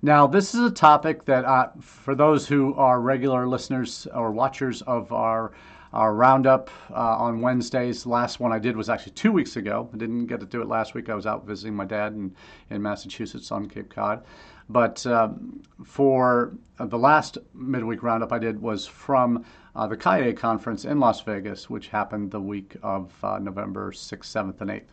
Now, 0.04 0.26
this 0.26 0.56
is 0.56 0.62
a 0.62 0.72
topic 0.72 1.26
that, 1.26 1.46
uh, 1.46 1.70
for 1.80 2.16
those 2.16 2.48
who 2.48 2.74
are 2.74 3.00
regular 3.00 3.48
listeners 3.48 4.08
or 4.16 4.32
watchers 4.32 4.82
of 4.84 5.14
our 5.14 5.52
our 5.94 6.14
roundup 6.14 6.70
uh, 6.90 7.18
on 7.18 7.42
Wednesdays. 7.42 8.06
Last 8.06 8.40
one 8.40 8.52
I 8.52 8.60
did 8.60 8.78
was 8.78 8.90
actually 8.90 9.14
two 9.14 9.32
weeks 9.32 9.56
ago. 9.56 9.90
I 9.94 9.98
didn't 9.98 10.28
get 10.28 10.40
to 10.40 10.46
do 10.46 10.62
it 10.62 10.68
last 10.68 10.94
week. 10.94 11.10
I 11.10 11.16
was 11.16 11.26
out 11.26 11.46
visiting 11.46 11.76
my 11.76 11.86
dad 11.86 12.14
in, 12.14 12.36
in 12.70 12.82
Massachusetts 12.82 13.52
on 13.52 13.68
Cape 13.68 13.90
Cod. 13.90 14.24
But 14.70 15.06
um, 15.06 15.62
for 15.84 16.54
uh, 16.80 16.86
the 16.86 16.98
last 16.98 17.38
midweek 17.54 18.04
roundup 18.04 18.32
I 18.32 18.40
did 18.40 18.62
was 18.62 18.88
from 18.88 19.46
uh, 19.76 19.88
the 19.88 19.98
CAIE 19.98 20.36
conference 20.38 20.86
in 20.86 21.00
Las 21.00 21.22
Vegas, 21.22 21.70
which 21.70 21.90
happened 21.90 22.32
the 22.32 22.40
week 22.40 22.78
of 22.82 23.12
uh, 23.24 23.40
November 23.40 23.92
6th, 23.92 24.20
7th, 24.20 24.62
and 24.62 24.70
8th. 24.70 24.84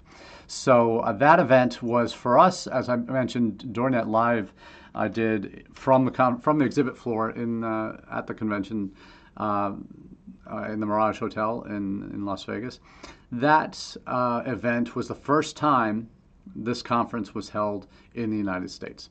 So 0.49 1.01
uh, 1.01 1.13
that 1.13 1.39
event 1.39 1.83
was 1.83 2.13
for 2.13 2.39
us, 2.39 2.67
as 2.67 2.89
I 2.89 2.97
mentioned 2.97 3.73
during 3.73 3.93
that 3.93 4.09
live 4.09 4.53
I 4.95 5.07
did 5.07 5.67
from 5.75 6.07
the 6.07 6.39
from 6.41 6.59
the 6.59 6.65
exhibit 6.65 6.99
floor 6.99 7.31
in 7.31 7.63
uh, 7.63 8.01
at 8.11 8.27
the 8.27 8.35
convention 8.35 8.91
uh, 10.51 10.71
in 10.71 10.81
the 10.81 10.87
Mirage 10.87 11.19
Hotel 11.19 11.63
in, 11.69 12.11
in 12.13 12.25
Las 12.25 12.45
Vegas. 12.45 12.81
That 13.33 13.97
event 14.47 14.97
was 14.97 15.09
the 15.09 15.15
first 15.15 15.57
time 15.57 16.09
this 16.57 16.83
conference 16.83 17.35
was 17.35 17.49
held 17.49 17.87
in 18.15 18.31
the 18.31 18.37
United 18.37 18.71
States. 18.71 19.11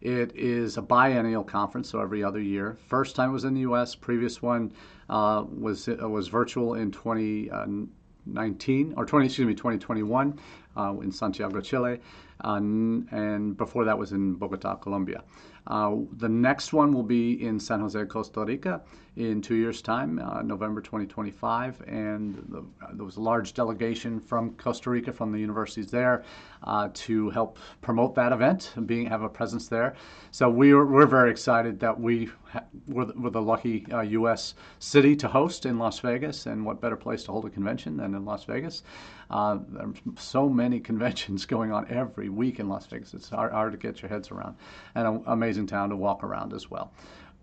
It 0.00 0.34
is 0.36 0.76
a 0.76 0.82
biennial 0.82 1.42
conference, 1.42 1.90
so 1.90 2.00
every 2.00 2.22
other 2.22 2.40
year. 2.40 2.76
First 2.86 3.16
time 3.16 3.32
was 3.32 3.44
in 3.44 3.54
the 3.54 3.62
U.S. 3.62 3.94
Previous 3.94 4.42
one 4.42 4.72
uh, 5.08 5.44
was 5.48 5.88
uh, 5.88 6.08
was 6.08 6.28
virtual 6.28 6.74
in 6.74 6.90
2019 6.90 8.94
or 8.96 9.06
20 9.06 9.26
excuse 9.26 9.46
me 9.46 9.54
2021 9.54 10.38
uh, 10.76 10.94
in 11.02 11.10
Santiago, 11.10 11.60
Chile, 11.60 11.98
and 12.40 13.56
before 13.56 13.84
that 13.84 13.98
was 13.98 14.12
in 14.12 14.34
Bogota, 14.34 14.76
Colombia. 14.76 15.22
Uh, 15.66 15.96
the 16.18 16.28
next 16.28 16.72
one 16.72 16.92
will 16.92 17.02
be 17.02 17.42
in 17.42 17.58
San 17.58 17.80
Jose, 17.80 18.04
Costa 18.04 18.44
Rica, 18.44 18.82
in 19.16 19.40
two 19.40 19.54
years' 19.54 19.80
time, 19.80 20.18
uh, 20.18 20.42
November 20.42 20.80
2025. 20.82 21.82
And 21.86 22.34
the, 22.48 22.64
there 22.92 23.04
was 23.04 23.16
a 23.16 23.20
large 23.20 23.54
delegation 23.54 24.20
from 24.20 24.50
Costa 24.52 24.90
Rica, 24.90 25.12
from 25.12 25.32
the 25.32 25.38
universities 25.38 25.90
there, 25.90 26.22
uh, 26.62 26.90
to 26.92 27.30
help 27.30 27.58
promote 27.80 28.14
that 28.14 28.32
event 28.32 28.72
and 28.76 28.86
being 28.86 29.06
have 29.06 29.22
a 29.22 29.28
presence 29.28 29.68
there. 29.68 29.94
So 30.30 30.50
we 30.50 30.72
are, 30.72 30.84
we're 30.84 31.06
very 31.06 31.30
excited 31.30 31.80
that 31.80 31.98
we 31.98 32.28
ha- 32.44 32.64
we're, 32.86 33.06
the, 33.06 33.14
we're 33.16 33.30
the 33.30 33.40
lucky 33.40 33.86
U.S. 33.90 34.54
Uh, 34.56 34.60
city 34.78 35.16
to 35.16 35.28
host 35.28 35.64
in 35.64 35.78
Las 35.78 35.98
Vegas, 36.00 36.46
and 36.46 36.64
what 36.64 36.80
better 36.80 36.96
place 36.96 37.24
to 37.24 37.32
hold 37.32 37.46
a 37.46 37.50
convention 37.50 37.96
than 37.96 38.14
in 38.14 38.24
Las 38.24 38.44
Vegas? 38.44 38.82
Uh, 39.30 39.58
there's 39.68 39.96
so 40.18 40.48
many 40.48 40.78
conventions 40.90 41.46
going 41.46 41.72
on 41.72 41.86
every 41.88 42.28
week 42.28 42.60
in 42.60 42.68
Las 42.68 42.86
Vegas. 42.86 43.14
It's 43.14 43.30
hard, 43.30 43.52
hard 43.52 43.72
to 43.72 43.78
get 43.78 44.02
your 44.02 44.10
heads 44.10 44.30
around, 44.30 44.56
and 44.94 45.06
an 45.06 45.22
amazing 45.26 45.66
town 45.66 45.88
to 45.88 45.96
walk 45.96 46.22
around 46.22 46.52
as 46.52 46.70
well. 46.70 46.92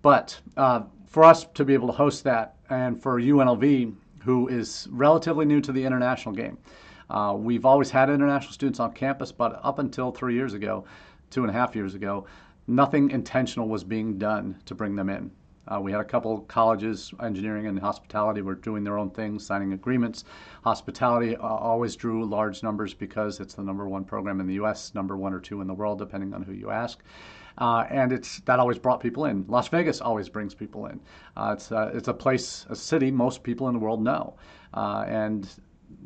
But 0.04 0.40
uh, 0.58 0.84
for 1.08 1.24
us 1.24 1.46
to 1.54 1.64
be 1.64 1.74
able 1.74 1.88
to 1.88 1.94
host 1.94 2.26
that, 2.26 2.56
and 2.70 3.02
for 3.02 3.20
UNLV, 3.20 3.96
who 4.20 4.48
is 4.50 4.88
relatively 4.92 5.46
new 5.46 5.62
to 5.62 5.72
the 5.72 5.84
international 5.84 6.36
game, 6.36 6.58
uh, 7.10 7.34
we've 7.38 7.66
always 7.66 7.90
had 7.90 8.10
international 8.10 8.52
students 8.52 8.82
on 8.82 8.92
campus, 8.92 9.32
but 9.32 9.60
up 9.64 9.80
until 9.80 10.12
three 10.12 10.36
years 10.36 10.54
ago, 10.54 10.84
two 11.30 11.42
and 11.42 11.50
a 11.50 11.54
half 11.54 11.74
years 11.74 11.96
ago, 11.96 12.26
nothing 12.68 13.12
intentional 13.12 13.70
was 13.70 13.86
being 13.86 14.18
done 14.18 14.60
to 14.66 14.76
bring 14.76 14.96
them 14.96 15.10
in. 15.10 15.32
Uh, 15.70 15.80
we 15.80 15.94
had 15.94 16.02
a 16.02 16.06
couple 16.06 16.40
colleges, 16.42 17.14
engineering 17.22 17.68
and 17.68 17.80
hospitality, 17.80 18.42
were 18.42 18.56
doing 18.56 18.84
their 18.84 18.98
own 18.98 19.10
things, 19.10 19.46
signing 19.46 19.72
agreements. 19.72 20.26
Hospitality 20.66 21.38
uh, 21.38 21.48
always 21.48 21.96
drew 21.96 22.26
large 22.26 22.62
numbers 22.62 22.94
because 22.94 23.40
it's 23.40 23.54
the 23.54 23.64
number 23.64 23.88
one 23.88 24.04
program 24.04 24.42
in 24.42 24.48
the 24.48 24.56
U.S., 24.56 24.94
number 24.94 25.16
one 25.16 25.34
or 25.34 25.40
two 25.40 25.62
in 25.62 25.68
the 25.68 25.74
world, 25.74 25.98
depending 25.98 26.34
on 26.34 26.44
who 26.44 26.52
you 26.52 26.72
ask. 26.72 27.02
Uh, 27.58 27.86
and 27.90 28.12
it's 28.12 28.40
that 28.42 28.60
always 28.60 28.80
brought 28.80 29.00
people 29.00 29.26
in. 29.26 29.46
Las 29.48 29.68
Vegas 29.68 30.02
always 30.02 30.30
brings 30.30 30.54
people 30.54 30.88
in. 30.88 31.00
Uh, 31.38 31.54
it's 31.56 31.72
a, 31.72 31.92
it's 31.94 32.08
a 32.08 32.14
place, 32.14 32.66
a 32.70 32.76
city 32.76 33.12
most 33.12 33.44
people 33.44 33.68
in 33.68 33.74
the 33.74 33.80
world 33.80 34.02
know, 34.02 34.36
uh, 34.74 35.06
and 35.08 35.48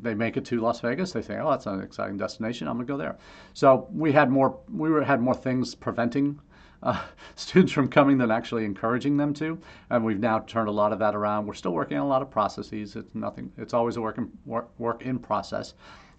they 0.01 0.13
make 0.13 0.37
it 0.37 0.45
to 0.45 0.59
Las 0.59 0.81
Vegas. 0.81 1.11
They 1.11 1.21
say, 1.21 1.37
"Oh, 1.39 1.49
that's 1.49 1.65
an 1.65 1.81
exciting 1.81 2.17
destination. 2.17 2.67
I'm 2.67 2.75
going 2.75 2.85
to 2.87 2.93
go 2.93 2.97
there." 2.97 3.17
So 3.53 3.87
we 3.93 4.11
had 4.11 4.29
more 4.29 4.59
we 4.73 4.89
were, 4.89 5.03
had 5.03 5.21
more 5.21 5.35
things 5.35 5.73
preventing 5.73 6.39
uh, 6.83 7.01
students 7.35 7.71
from 7.71 7.87
coming 7.87 8.17
than 8.17 8.31
actually 8.31 8.65
encouraging 8.65 9.17
them 9.17 9.33
to. 9.35 9.57
And 9.89 10.03
we've 10.03 10.19
now 10.19 10.39
turned 10.39 10.67
a 10.67 10.71
lot 10.71 10.91
of 10.93 10.99
that 10.99 11.15
around. 11.15 11.45
We're 11.45 11.53
still 11.53 11.73
working 11.73 11.97
on 11.97 12.05
a 12.05 12.09
lot 12.09 12.21
of 12.21 12.29
processes. 12.29 12.95
It's 12.95 13.15
nothing. 13.15 13.51
It's 13.57 13.73
always 13.73 13.97
a 13.97 14.01
work 14.01 14.17
in, 14.17 14.31
work, 14.45 14.69
work 14.77 15.01
in 15.03 15.19
process 15.19 15.73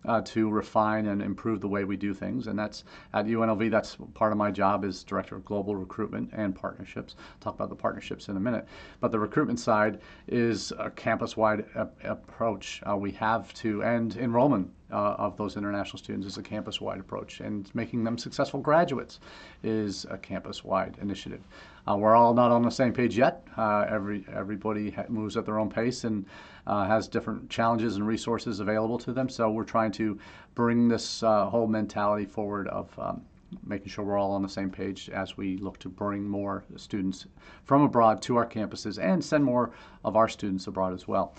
uh, 0.08 0.22
to 0.22 0.48
refine 0.48 1.06
and 1.06 1.20
improve 1.20 1.60
the 1.60 1.68
way 1.68 1.84
we 1.84 1.96
do 1.96 2.14
things. 2.14 2.46
And 2.46 2.58
that's 2.58 2.84
at 3.12 3.26
UNLV. 3.26 3.70
That's 3.70 3.96
part 4.14 4.32
of 4.32 4.38
my 4.38 4.50
job 4.50 4.84
as 4.84 5.04
director 5.04 5.36
of 5.36 5.44
global 5.44 5.76
recruitment 5.76 6.30
and 6.32 6.54
partnerships. 6.54 7.14
I'll 7.18 7.38
talk 7.40 7.54
about 7.54 7.68
the 7.68 7.76
partnerships 7.76 8.28
in 8.28 8.36
a 8.36 8.40
minute. 8.40 8.66
But 9.00 9.12
the 9.12 9.18
recruitment 9.18 9.60
side 9.60 10.00
is 10.26 10.72
a 10.78 10.90
campus-wide 10.90 11.66
a- 11.74 11.88
approach. 12.04 12.82
Uh, 12.88 12.96
we 12.96 13.12
have 13.12 13.52
to 13.54 13.82
end 13.82 14.16
enrollment 14.16 14.70
uh, 14.90 15.14
of 15.18 15.36
those 15.36 15.56
international 15.56 15.98
students 15.98 16.26
is 16.26 16.38
a 16.38 16.42
campus-wide 16.42 16.98
approach, 16.98 17.40
and 17.40 17.70
making 17.74 18.04
them 18.04 18.16
successful 18.16 18.60
graduates 18.60 19.20
is 19.62 20.06
a 20.10 20.16
campus-wide 20.16 20.96
initiative. 21.00 21.42
Uh, 21.88 21.96
we're 21.96 22.14
all 22.14 22.34
not 22.34 22.50
on 22.50 22.62
the 22.62 22.70
same 22.70 22.92
page 22.92 23.16
yet. 23.16 23.46
Uh, 23.56 23.86
every 23.88 24.24
everybody 24.34 24.94
moves 25.08 25.36
at 25.36 25.46
their 25.46 25.58
own 25.58 25.70
pace 25.70 26.04
and 26.04 26.26
uh, 26.66 26.86
has 26.86 27.08
different 27.08 27.48
challenges 27.48 27.96
and 27.96 28.06
resources 28.06 28.60
available 28.60 28.98
to 28.98 29.12
them. 29.12 29.28
So 29.28 29.50
we're 29.50 29.64
trying 29.64 29.92
to 29.92 30.18
bring 30.54 30.88
this 30.88 31.22
uh, 31.22 31.46
whole 31.46 31.66
mentality 31.66 32.26
forward 32.26 32.68
of 32.68 32.90
um, 32.98 33.22
making 33.64 33.88
sure 33.88 34.04
we're 34.04 34.18
all 34.18 34.32
on 34.32 34.42
the 34.42 34.48
same 34.48 34.70
page 34.70 35.08
as 35.08 35.38
we 35.38 35.56
look 35.56 35.78
to 35.78 35.88
bring 35.88 36.28
more 36.28 36.62
students 36.76 37.26
from 37.64 37.82
abroad 37.82 38.20
to 38.22 38.36
our 38.36 38.46
campuses 38.46 39.02
and 39.02 39.24
send 39.24 39.42
more 39.42 39.70
of 40.04 40.16
our 40.16 40.28
students 40.28 40.66
abroad 40.66 40.92
as 40.92 41.08
well. 41.08 41.34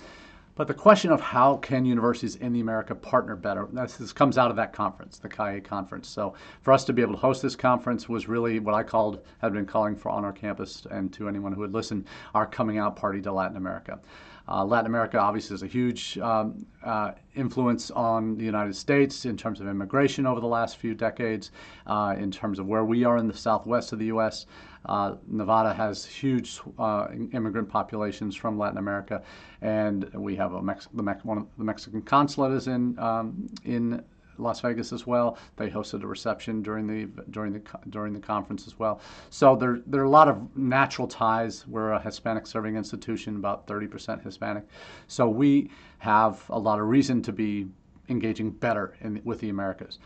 But 0.59 0.67
the 0.67 0.73
question 0.73 1.09
of 1.09 1.21
how 1.21 1.55
can 1.55 1.85
universities 1.85 2.35
in 2.35 2.51
the 2.51 2.59
America 2.59 2.93
partner 2.93 3.37
better, 3.37 3.69
this 3.71 4.11
comes 4.11 4.37
out 4.37 4.49
of 4.49 4.57
that 4.57 4.73
conference, 4.73 5.17
the 5.17 5.29
CAE 5.29 5.63
conference. 5.63 6.09
So 6.09 6.33
for 6.63 6.73
us 6.73 6.83
to 6.83 6.91
be 6.91 7.01
able 7.01 7.13
to 7.13 7.17
host 7.17 7.41
this 7.41 7.55
conference 7.55 8.09
was 8.09 8.27
really 8.27 8.59
what 8.59 8.75
I 8.75 8.83
called, 8.83 9.21
had 9.37 9.53
been 9.53 9.65
calling 9.65 9.95
for 9.95 10.09
on 10.09 10.25
our 10.25 10.33
campus 10.33 10.85
and 10.91 11.13
to 11.13 11.29
anyone 11.29 11.53
who 11.53 11.61
would 11.61 11.73
listen, 11.73 12.05
our 12.35 12.45
coming 12.45 12.77
out 12.77 12.97
party 12.97 13.21
to 13.21 13.31
Latin 13.31 13.55
America. 13.55 14.01
Uh, 14.49 14.65
Latin 14.65 14.87
America 14.87 15.17
obviously 15.17 15.53
is 15.53 15.63
a 15.63 15.67
huge 15.67 16.17
um, 16.17 16.65
uh, 16.83 17.11
influence 17.35 17.89
on 17.91 18.35
the 18.35 18.43
United 18.43 18.75
States 18.75 19.23
in 19.23 19.37
terms 19.37 19.61
of 19.61 19.67
immigration 19.67 20.25
over 20.25 20.41
the 20.41 20.47
last 20.47 20.75
few 20.75 20.93
decades, 20.93 21.51
uh, 21.87 22.15
in 22.19 22.31
terms 22.31 22.59
of 22.59 22.67
where 22.67 22.83
we 22.83 23.05
are 23.05 23.15
in 23.15 23.27
the 23.27 23.33
southwest 23.33 23.93
of 23.93 23.99
the 23.99 24.07
U.S. 24.07 24.45
Uh, 24.85 25.15
Nevada 25.27 25.73
has 25.73 26.05
huge 26.05 26.59
uh, 26.77 27.07
immigrant 27.33 27.69
populations 27.69 28.35
from 28.35 28.57
Latin 28.57 28.77
America, 28.77 29.21
and 29.61 30.11
we 30.13 30.35
have 30.35 30.53
a 30.53 30.61
Mex- 30.61 30.87
the, 30.93 31.03
Mex- 31.03 31.25
one 31.25 31.47
the 31.57 31.63
Mexican 31.63 32.01
consulate 32.01 32.53
is 32.53 32.67
in 32.67 32.97
um, 32.97 33.47
in 33.65 34.03
Las 34.39 34.61
Vegas 34.61 34.93
as 34.93 35.05
well. 35.05 35.37
They 35.57 35.69
hosted 35.69 36.03
a 36.03 36.07
reception 36.07 36.61
during 36.61 36.87
the 36.87 37.05
during 37.31 37.53
the 37.53 37.61
during 37.89 38.13
the 38.13 38.19
conference 38.19 38.67
as 38.67 38.79
well. 38.79 39.01
So 39.29 39.55
there 39.55 39.81
there 39.85 40.01
are 40.01 40.05
a 40.05 40.09
lot 40.09 40.27
of 40.27 40.57
natural 40.57 41.07
ties. 41.07 41.67
We're 41.67 41.91
a 41.91 42.01
Hispanic 42.01 42.47
serving 42.47 42.75
institution, 42.75 43.35
about 43.35 43.67
30% 43.67 44.23
Hispanic. 44.23 44.65
So 45.07 45.27
we 45.27 45.69
have 45.99 46.43
a 46.49 46.59
lot 46.59 46.79
of 46.79 46.87
reason 46.87 47.21
to 47.23 47.33
be 47.33 47.67
engaging 48.07 48.49
better 48.49 48.95
in, 49.01 49.21
with 49.23 49.39
the 49.39 49.49
Americas. 49.49 49.99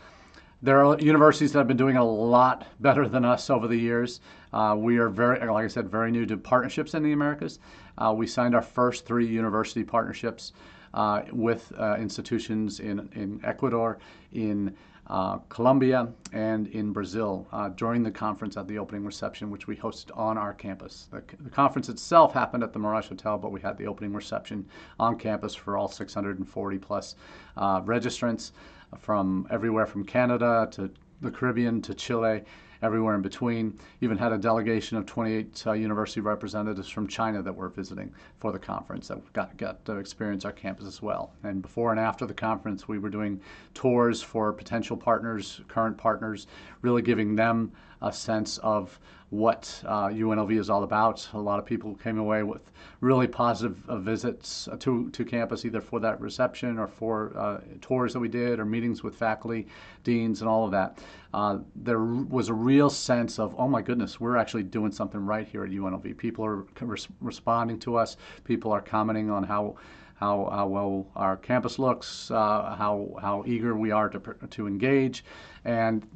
There 0.64 0.82
are 0.82 0.98
universities 0.98 1.52
that 1.52 1.58
have 1.58 1.68
been 1.68 1.76
doing 1.76 1.98
a 1.98 2.04
lot 2.04 2.66
better 2.80 3.06
than 3.06 3.22
us 3.22 3.50
over 3.50 3.68
the 3.68 3.76
years. 3.76 4.22
Uh, 4.50 4.74
we 4.78 4.96
are 4.96 5.10
very, 5.10 5.38
like 5.46 5.66
I 5.66 5.68
said, 5.68 5.90
very 5.90 6.10
new 6.10 6.24
to 6.24 6.38
partnerships 6.38 6.94
in 6.94 7.02
the 7.02 7.12
Americas. 7.12 7.58
Uh, 7.98 8.14
we 8.16 8.26
signed 8.26 8.54
our 8.54 8.62
first 8.62 9.04
three 9.04 9.26
university 9.26 9.84
partnerships 9.84 10.54
uh, 10.94 11.20
with 11.32 11.70
uh, 11.78 11.96
institutions 11.96 12.80
in, 12.80 13.10
in 13.14 13.42
Ecuador, 13.44 13.98
in 14.32 14.74
uh, 15.08 15.38
Colombia, 15.48 16.08
and 16.32 16.66
in 16.68 16.92
Brazil 16.92 17.46
uh, 17.52 17.68
during 17.70 18.02
the 18.02 18.10
conference 18.10 18.56
at 18.56 18.66
the 18.66 18.78
opening 18.78 19.04
reception, 19.04 19.50
which 19.50 19.66
we 19.66 19.76
hosted 19.76 20.16
on 20.16 20.38
our 20.38 20.54
campus. 20.54 21.08
The, 21.10 21.22
the, 21.40 21.50
conference 21.50 21.88
itself 21.88 22.32
happened 22.32 22.62
at 22.62 22.72
the 22.72 22.78
Mirage 22.78 23.08
Hotel, 23.08 23.36
but 23.36 23.52
we 23.52 23.60
had 23.60 23.76
the 23.76 23.86
opening 23.86 24.12
reception 24.14 24.66
on 24.98 25.18
campus 25.18 25.54
for 25.54 25.76
all 25.76 25.88
640 25.88 26.78
plus 26.78 27.16
uh, 27.56 27.82
registrants 27.82 28.52
from 28.98 29.46
everywhere 29.50 29.86
from 29.86 30.04
Canada 30.04 30.68
to 30.72 30.90
the 31.20 31.30
Caribbean 31.30 31.82
to 31.82 31.94
Chile 31.94 32.42
everywhere 32.82 33.14
in 33.14 33.22
between. 33.22 33.78
Even 34.00 34.18
had 34.18 34.32
a 34.32 34.38
delegation 34.38 34.96
of 34.96 35.06
28 35.06 35.66
uh, 35.66 35.72
university 35.72 36.20
representatives 36.20 36.88
from 36.88 37.06
China 37.06 37.42
that 37.42 37.54
were 37.54 37.68
visiting 37.68 38.12
for 38.38 38.52
the 38.52 38.58
conference 38.58 39.08
that 39.08 39.32
got, 39.32 39.56
got 39.56 39.84
to 39.84 39.96
experience 39.96 40.44
our 40.44 40.52
campus 40.52 40.86
as 40.86 41.02
well. 41.02 41.32
And 41.42 41.62
before 41.62 41.90
and 41.90 42.00
after 42.00 42.26
the 42.26 42.34
conference, 42.34 42.88
we 42.88 42.98
were 42.98 43.10
doing 43.10 43.40
tours 43.74 44.22
for 44.22 44.52
potential 44.52 44.96
partners, 44.96 45.60
current 45.68 45.96
partners, 45.96 46.46
really 46.82 47.02
giving 47.02 47.34
them 47.34 47.72
a 48.02 48.12
sense 48.12 48.58
of 48.58 48.98
what 49.30 49.82
uh, 49.86 50.08
UNLV 50.08 50.58
is 50.58 50.70
all 50.70 50.84
about. 50.84 51.28
A 51.32 51.38
lot 51.38 51.58
of 51.58 51.66
people 51.66 51.96
came 51.96 52.18
away 52.18 52.44
with 52.44 52.70
really 53.00 53.26
positive 53.26 53.88
uh, 53.88 53.98
visits 53.98 54.68
uh, 54.68 54.76
to, 54.76 55.10
to 55.10 55.24
campus, 55.24 55.64
either 55.64 55.80
for 55.80 55.98
that 56.00 56.20
reception 56.20 56.78
or 56.78 56.86
for 56.86 57.36
uh, 57.36 57.60
tours 57.80 58.12
that 58.12 58.20
we 58.20 58.28
did 58.28 58.60
or 58.60 58.64
meetings 58.64 59.02
with 59.02 59.16
faculty, 59.16 59.66
deans, 60.04 60.40
and 60.40 60.48
all 60.48 60.64
of 60.64 60.70
that. 60.70 60.98
Uh, 61.32 61.58
there 61.74 62.00
was 62.00 62.48
a 62.48 62.54
real 62.54 62.88
sense 62.88 63.40
of, 63.40 63.54
oh 63.58 63.66
my 63.66 63.82
goodness, 63.82 64.20
we're 64.20 64.36
actually 64.36 64.62
doing 64.62 64.92
something 64.92 65.26
right 65.26 65.48
here 65.48 65.64
at 65.64 65.70
UNLV. 65.70 66.16
People 66.16 66.44
are 66.44 66.64
res- 66.80 67.08
responding 67.20 67.80
to 67.80 67.96
us, 67.96 68.16
people 68.44 68.70
are 68.70 68.80
commenting 68.80 69.30
on 69.30 69.42
how 69.42 69.76
how, 70.16 70.48
how 70.52 70.68
well 70.68 71.06
our 71.16 71.36
campus 71.36 71.78
looks, 71.78 72.30
uh, 72.30 72.76
how, 72.78 73.16
how 73.20 73.42
eager 73.46 73.74
we 73.74 73.90
are 73.90 74.08
to, 74.08 74.20
to 74.50 74.68
engage. 74.68 75.24
And 75.64 76.06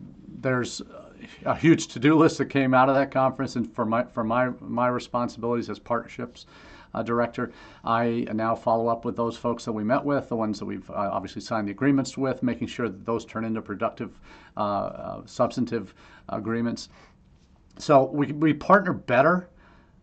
there's 0.41 0.81
a 1.45 1.55
huge 1.55 1.89
to-do 1.89 2.17
list 2.17 2.39
that 2.39 2.47
came 2.47 2.75
out 2.75 2.89
of 2.89 2.95
that 2.95 3.11
conference. 3.11 3.57
And 3.57 3.73
for 3.75 3.85
my, 3.85 4.05
for 4.05 4.25
my, 4.25 4.51
my 4.61 4.89
responsibilities 4.89 5.71
as 5.71 5.79
partnerships 5.79 6.47
uh, 6.95 7.03
director, 7.03 7.53
I 7.85 8.27
now 8.33 8.55
follow 8.55 8.89
up 8.89 9.05
with 9.05 9.17
those 9.17 9.37
folks 9.37 9.65
that 9.65 9.73
we 9.73 9.85
met 9.85 10.05
with, 10.05 10.29
the 10.29 10.37
ones 10.37 10.59
that 10.59 10.65
we've 10.65 10.89
uh, 10.91 11.11
obviously 11.13 11.43
signed 11.43 11.69
the 11.69 11.73
agreements 11.73 12.17
with, 12.17 12.43
making 12.43 12.69
sure 12.69 12.89
that 12.89 13.05
those 13.05 13.25
turn 13.25 13.45
into 13.45 13.61
productive, 13.63 14.19
uh, 14.57 14.61
uh, 14.61 15.23
substantive 15.27 15.95
agreements. 16.29 16.89
So 17.79 18.05
we, 18.05 18.33
we 18.33 18.55
partner 18.55 18.93
better 18.93 19.49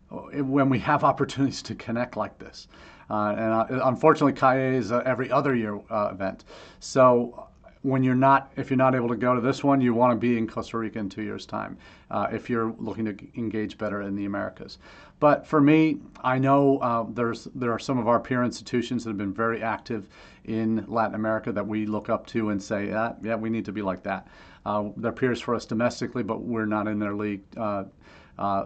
when 0.10 0.70
we 0.70 0.80
have 0.80 1.04
opportunities 1.04 1.62
to 1.64 1.76
connect 1.76 2.16
like 2.16 2.38
this. 2.38 2.68
Uh, 3.10 3.36
and 3.38 3.80
uh, 3.80 3.88
unfortunately, 3.88 4.34
CAE 4.34 4.76
is 4.76 4.92
every 4.92 5.30
other 5.32 5.56
year 5.56 5.80
uh, 5.90 6.10
event. 6.12 6.46
So 6.80 7.48
when 7.86 8.04
you're 8.04 8.16
not, 8.16 8.52
if 8.56 8.72
you're 8.72 8.78
not 8.78 8.96
able 8.96 9.08
to 9.10 9.16
go 9.16 9.36
to 9.36 9.42
this 9.42 9.64
one, 9.64 9.80
you 9.80 9.94
want 9.94 10.12
to 10.12 10.18
be 10.18 10.40
in 10.40 10.48
Costa 10.48 10.80
Rica 10.80 10.98
in 10.98 11.08
two 11.08 11.22
years' 11.22 11.46
time 11.46 11.78
uh, 12.10 12.28
if 12.32 12.50
you're 12.50 12.74
looking 12.80 13.06
to 13.06 13.16
engage 13.38 13.78
better 13.78 14.02
in 14.02 14.16
the 14.16 14.26
Americas. 14.26 14.80
But 15.20 15.46
for 15.46 15.62
me, 15.62 16.00
I 16.24 16.40
know 16.40 16.80
uh, 16.80 17.06
there's 17.08 17.46
there 17.54 17.72
are 17.72 17.78
some 17.80 18.00
of 18.00 18.08
our 18.08 18.20
peer 18.20 18.44
institutions 18.44 19.04
that 19.04 19.12
have 19.12 19.18
been 19.18 19.34
very 19.34 19.62
active 19.62 20.10
in 20.46 20.84
Latin 20.88 21.14
America 21.14 21.52
that 21.52 21.66
we 21.66 21.86
look 21.86 22.10
up 22.10 22.26
to 22.28 22.50
and 22.50 22.62
say, 22.62 22.88
yeah, 22.88 23.14
yeah, 23.22 23.36
we 23.36 23.52
need 23.52 23.66
to 23.66 23.72
be 23.72 23.84
like 23.84 24.02
that. 24.04 24.28
Uh, 24.66 24.90
they're 24.98 25.12
peers 25.12 25.40
for 25.40 25.54
us 25.54 25.66
domestically, 25.66 26.24
but 26.24 26.42
we're 26.42 26.66
not 26.66 26.88
in 26.88 26.98
their 26.98 27.14
league 27.14 27.44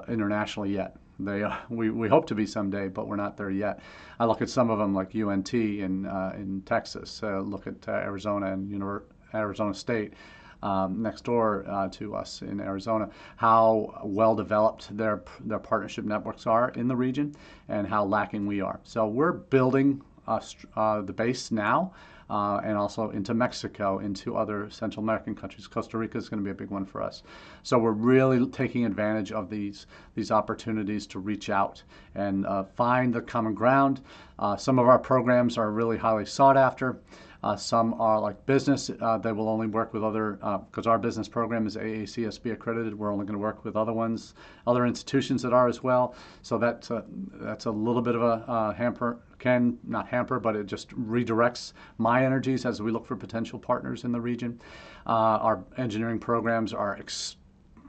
internationally 0.07 0.71
yet. 0.71 0.95
They, 1.19 1.43
uh, 1.43 1.55
we, 1.69 1.89
we 1.89 2.07
hope 2.07 2.27
to 2.27 2.35
be 2.35 2.45
someday, 2.45 2.87
but 2.87 3.07
we're 3.07 3.17
not 3.17 3.37
there 3.37 3.49
yet. 3.49 3.79
I 4.19 4.25
look 4.25 4.41
at 4.41 4.49
some 4.49 4.69
of 4.69 4.79
them 4.79 4.93
like 4.93 5.15
UNT 5.15 5.53
in, 5.53 6.05
uh, 6.05 6.33
in 6.35 6.61
Texas, 6.65 7.21
uh, 7.23 7.39
look 7.39 7.67
at 7.67 7.87
uh, 7.87 7.91
Arizona 7.91 8.53
and 8.53 8.69
Univer- 8.69 9.03
Arizona 9.33 9.73
State. 9.73 10.13
Um, 10.61 11.01
next 11.01 11.23
door 11.23 11.63
uh, 11.69 11.87
to 11.91 12.15
us 12.15 12.41
in 12.41 12.59
Arizona, 12.59 13.09
how 13.37 14.01
well 14.03 14.35
developed 14.35 14.95
their 14.97 15.23
their 15.39 15.57
partnership 15.57 16.03
networks 16.03 16.45
are 16.47 16.71
in 16.71 16.89
the 16.89 16.95
region, 16.97 17.33
and 17.69 17.87
how 17.87 18.03
lacking 18.03 18.45
we 18.45 18.59
are. 18.59 18.81
So 18.83 19.07
we're 19.07 19.31
building 19.31 20.01
uh, 20.27 21.01
the 21.01 21.13
base 21.13 21.49
now 21.49 21.93
uh, 22.29 22.61
and 22.63 22.77
also 22.77 23.09
into 23.09 23.33
Mexico, 23.33 23.99
into 23.99 24.35
other 24.35 24.69
Central 24.69 25.03
American 25.03 25.35
countries. 25.35 25.67
Costa 25.67 25.97
Rica 25.97 26.17
is 26.17 26.29
going 26.29 26.39
to 26.39 26.43
be 26.43 26.51
a 26.51 26.55
big 26.55 26.69
one 26.69 26.85
for 26.85 27.01
us. 27.01 27.23
So 27.63 27.77
we're 27.77 27.91
really 27.91 28.45
taking 28.47 28.85
advantage 28.85 29.31
of 29.31 29.49
these 29.49 29.87
these 30.15 30.31
opportunities 30.31 31.07
to 31.07 31.19
reach 31.19 31.49
out 31.49 31.83
and 32.15 32.45
uh, 32.45 32.63
find 32.63 33.13
the 33.13 33.21
common 33.21 33.53
ground. 33.53 34.01
Uh, 34.37 34.55
some 34.55 34.79
of 34.79 34.87
our 34.87 34.99
programs 34.99 35.57
are 35.57 35.71
really 35.71 35.97
highly 35.97 36.25
sought 36.25 36.57
after. 36.57 36.99
Uh, 37.41 37.55
some 37.55 37.93
are 38.01 38.19
like 38.19 38.45
business. 38.45 38.89
Uh, 39.01 39.17
they 39.17 39.31
will 39.31 39.47
only 39.47 39.67
work 39.67 39.93
with 39.93 40.03
other, 40.03 40.33
because 40.69 40.87
uh, 40.87 40.89
our 40.89 40.99
business 40.99 41.27
program 41.27 41.65
is 41.65 41.77
AACSB 41.77 42.51
accredited. 42.51 42.97
We're 42.97 43.11
only 43.11 43.25
going 43.25 43.37
to 43.37 43.41
work 43.41 43.63
with 43.63 43.75
other 43.75 43.93
ones, 43.93 44.33
other 44.67 44.85
institutions 44.85 45.41
that 45.43 45.53
are 45.53 45.67
as 45.67 45.81
well. 45.81 46.15
So 46.41 46.57
that's 46.57 46.91
a, 46.91 47.05
that's 47.33 47.65
a 47.65 47.71
little 47.71 48.01
bit 48.01 48.15
of 48.15 48.21
a 48.21 48.73
hamper, 48.77 49.19
can 49.39 49.77
not 49.83 50.07
hamper, 50.07 50.39
but 50.39 50.55
it 50.55 50.65
just 50.65 50.89
redirects 50.89 51.73
my 51.97 52.25
energies 52.25 52.65
as 52.65 52.81
we 52.81 52.91
look 52.91 53.05
for 53.05 53.15
potential 53.15 53.57
partners 53.57 54.03
in 54.03 54.11
the 54.11 54.21
region. 54.21 54.59
Uh, 55.07 55.39
our 55.41 55.63
engineering 55.77 56.19
programs 56.19 56.73
are 56.73 56.97
extremely 56.97 57.38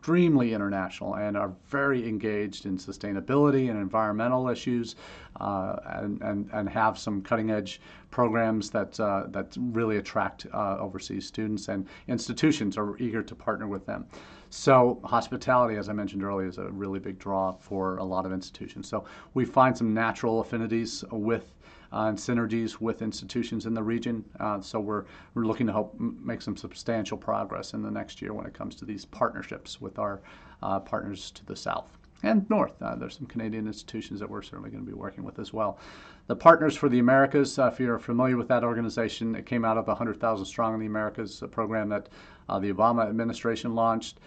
international 0.06 1.14
and 1.14 1.36
are 1.36 1.52
very 1.68 2.08
engaged 2.08 2.66
in 2.66 2.76
sustainability 2.78 3.70
and 3.70 3.78
environmental 3.78 4.48
issues 4.48 4.96
uh, 5.40 5.76
and, 5.86 6.20
and, 6.22 6.48
and 6.52 6.68
have 6.68 6.98
some 6.98 7.22
cutting 7.22 7.50
edge 7.50 7.80
programs 8.10 8.70
that, 8.70 8.98
uh, 9.00 9.24
that 9.28 9.56
really 9.58 9.98
attract 9.98 10.46
uh, 10.52 10.76
overseas 10.78 11.26
students 11.26 11.68
and 11.68 11.86
institutions 12.08 12.76
are 12.76 12.96
eager 12.98 13.22
to 13.22 13.34
partner 13.34 13.68
with 13.68 13.86
them. 13.86 14.06
So 14.50 15.00
hospitality, 15.04 15.76
as 15.76 15.88
I 15.88 15.92
mentioned 15.92 16.24
earlier, 16.24 16.48
is 16.48 16.58
a 16.58 16.70
really 16.70 16.98
big 16.98 17.18
draw 17.18 17.52
for 17.52 17.98
a 17.98 18.04
lot 18.04 18.26
of 18.26 18.32
institutions. 18.32 18.88
So 18.88 19.04
we 19.34 19.44
find 19.44 19.76
some 19.76 19.94
natural 19.94 20.40
affinities 20.40 21.04
with 21.12 21.54
and 21.92 22.16
synergies 22.16 22.81
with 22.81 23.03
institutions 23.03 23.66
in 23.66 23.74
the 23.74 23.83
region. 23.83 24.24
Uh, 24.38 24.61
so 24.61 24.79
we're, 24.79 25.05
we're 25.35 25.44
looking 25.44 25.66
to 25.66 25.72
help 25.72 25.98
make 25.98 26.40
some 26.40 26.57
substantial 26.57 27.16
progress 27.16 27.74
in 27.74 27.83
the 27.83 27.90
next 27.90 28.22
year 28.22 28.33
when 28.33 28.46
it 28.46 28.55
comes 28.55 28.74
to 28.76 28.85
these 28.85 29.05
partnerships 29.05 29.81
with 29.81 29.98
our 29.98 30.20
uh, 30.62 30.79
partners 30.79 31.31
to 31.33 31.44
the 31.46 31.57
south 31.57 31.98
and 32.22 32.48
north. 32.50 32.81
Uh, 32.83 32.94
there's 32.94 33.16
some 33.16 33.26
Canadian 33.26 33.66
institutions 33.66 34.20
that 34.20 34.29
we're 34.29 34.42
certainly 34.42 34.70
going 34.70 34.85
to 34.85 34.90
be 34.90 34.96
working 34.96 35.24
with 35.24 35.38
as 35.38 35.53
well. 35.53 35.79
The 36.26 36.37
Partners 36.37 36.76
for 36.76 36.88
the 36.88 37.00
Americas, 37.00 37.59
uh, 37.59 37.70
if 37.72 37.81
you're 37.81 37.98
familiar 37.98 38.37
with 38.37 38.46
that 38.48 38.62
organization, 38.62 39.35
it 39.35 39.46
came 39.46 39.64
out 39.64 39.76
of 39.76 39.87
the 39.87 39.92
100,000 39.92 40.44
Strong 40.44 40.74
in 40.74 40.81
the 40.81 40.87
Americas 40.87 41.42
program 41.50 41.88
that 41.88 42.09
uh, 42.48 42.59
the 42.59 42.72
Obama 42.72 43.09
administration 43.09 43.74
launched 43.74 44.20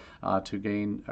to 0.44 0.58
gain, 0.58 1.04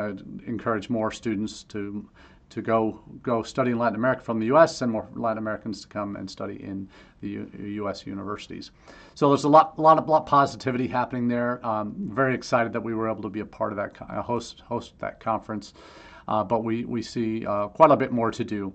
encourage 0.48 0.90
more 0.90 1.12
students 1.12 1.64
to 1.64 2.06
to 2.52 2.62
go 2.62 3.02
go 3.24 3.42
study 3.42 3.72
in 3.72 3.80
Latin 3.80 3.96
America 3.96 4.22
from 4.22 4.40
the 4.40 4.46
U.S. 4.48 4.82
and 4.82 4.92
more 4.92 5.08
Latin 5.16 5.40
Americans 5.40 5.82
to 5.82 5.88
come 5.88 6.16
and 6.16 6.30
study 6.30 6.62
in 6.64 6.88
the 7.22 7.30
U- 7.30 7.52
U.S. 7.84 8.06
universities. 8.06 8.72
So 9.16 9.30
there's 9.30 9.46
a 9.46 9.50
lot, 9.50 9.80
lot 9.80 9.98
of 9.98 10.08
lot 10.08 10.26
positivity 10.26 10.88
happening 10.88 11.28
there. 11.28 11.66
Um, 11.66 11.96
very 11.98 12.36
excited 12.36 12.74
that 12.74 12.82
we 12.82 12.94
were 12.94 13.10
able 13.10 13.22
to 13.24 13.30
be 13.30 13.40
a 13.40 13.46
part 13.46 13.72
of 13.72 13.78
that, 13.78 13.96
uh, 14.02 14.22
host 14.22 14.62
host 14.68 14.94
that 15.00 15.20
conference. 15.20 15.74
Uh, 16.28 16.44
but 16.44 16.64
we 16.64 16.86
we 16.86 17.02
see 17.02 17.46
uh, 17.46 17.68
quite 17.68 17.92
a 17.92 17.98
bit 17.98 18.12
more 18.12 18.32
to 18.32 18.44
do. 18.44 18.74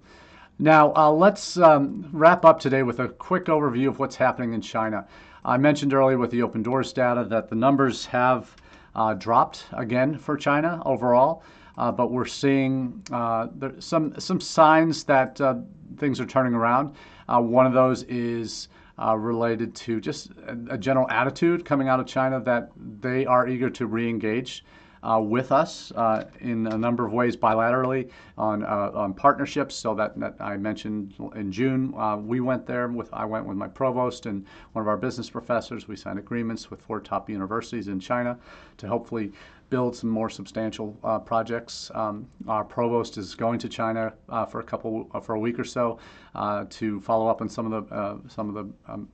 Now 0.59 0.95
uh, 0.95 1.11
let's 1.11 1.59
um, 1.59 2.09
wrap 2.13 2.45
up 2.45 2.59
today 2.59 2.83
with 2.83 2.99
a 3.01 3.09
quick 3.09 3.45
overview 3.47 3.89
of 3.89 3.99
what's 3.99 4.17
happening 4.17 4.55
in 4.55 4.63
China. 4.63 5.07
I 5.45 5.59
mentioned 5.59 5.93
earlier 5.93 6.19
with 6.19 6.31
the 6.31 6.43
open 6.43 6.63
doors 6.63 6.93
data 6.93 7.25
that 7.29 7.51
the 7.51 7.55
numbers 7.55 8.07
have 8.07 8.57
uh, 8.95 9.15
dropped 9.15 9.67
again 9.73 10.17
for 10.19 10.37
China 10.37 10.83
overall. 10.87 11.43
Uh, 11.77 11.93
but 11.93 12.11
we're 12.11 12.25
seeing 12.25 13.03
uh, 13.13 13.49
some 13.79 14.19
some 14.19 14.41
signs 14.41 15.05
that 15.05 15.41
uh, 15.41 15.57
things 15.99 16.21
are 16.21 16.27
turning 16.27 16.55
around. 16.55 16.95
One 17.29 17.67
of 17.67 17.73
those 17.73 18.03
is 18.05 18.69
related 18.99 19.75
to 19.75 20.01
just 20.01 20.31
a, 20.47 20.57
a, 20.71 20.79
general 20.79 21.09
attitude 21.11 21.65
coming 21.65 21.89
out 21.89 22.01
of 22.01 22.07
China 22.07 22.41
that 22.41 22.71
they 23.01 23.27
are 23.27 23.47
eager 23.47 23.69
to 23.69 23.87
re-engage 23.87 24.65
uh, 25.07 25.21
with 25.21 25.53
us 25.53 25.93
uh, 25.93 26.25
in 26.41 26.67
a 26.67 26.77
number 26.77 27.07
of 27.07 27.13
ways 27.13 27.37
bilaterally 27.37 28.11
on, 28.37 28.65
uh, 28.65 28.91
on 28.95 29.15
partnerships. 29.15 29.75
So 29.75 29.95
that, 29.95 30.19
that, 30.19 30.35
I 30.41 30.57
mentioned 30.57 31.15
in 31.35 31.53
June, 31.53 31.95
we 32.27 32.41
went 32.41 32.67
there 32.67 32.89
with 32.89 33.13
I 33.13 33.25
went 33.25 33.47
with 33.47 33.57
my 33.57 33.69
provost 33.69 34.27
and 34.27 34.45
one 34.73 34.83
of 34.83 34.89
our 34.89 34.97
business 34.97 35.31
professors. 35.31 35.87
We 35.87 35.97
signed 35.97 36.19
agreements 36.19 36.71
with 36.71 36.81
four 36.81 37.01
top 37.01 37.31
universities 37.31 37.89
in 37.89 38.01
China 38.01 38.39
to 38.79 38.89
hopefully 38.89 39.33
build 39.69 39.97
some 39.97 40.11
more 40.11 40.31
substantial 40.31 40.97
uh, 41.03 41.19
projects. 41.19 41.91
Um, 41.95 42.29
our 42.47 42.65
provost 42.65 43.19
is 43.19 43.35
going 43.35 43.59
to 43.61 43.69
China 43.69 44.13
uh, 44.29 44.45
for 44.45 44.61
a 44.61 44.65
couple 44.65 45.09
uh, 45.13 45.21
for 45.21 45.35
a 45.35 45.41
week 45.41 45.59
or 45.59 45.65
so 45.65 45.99
uh, 46.35 46.65
to 46.71 47.01
follow 47.01 47.27
up 47.29 47.41
on 47.41 47.49
some 47.49 47.73
of 47.73 47.89
the 47.89 48.21
some 48.29 48.49
of 48.49 48.55
the 48.55 48.93
um, 48.93 49.09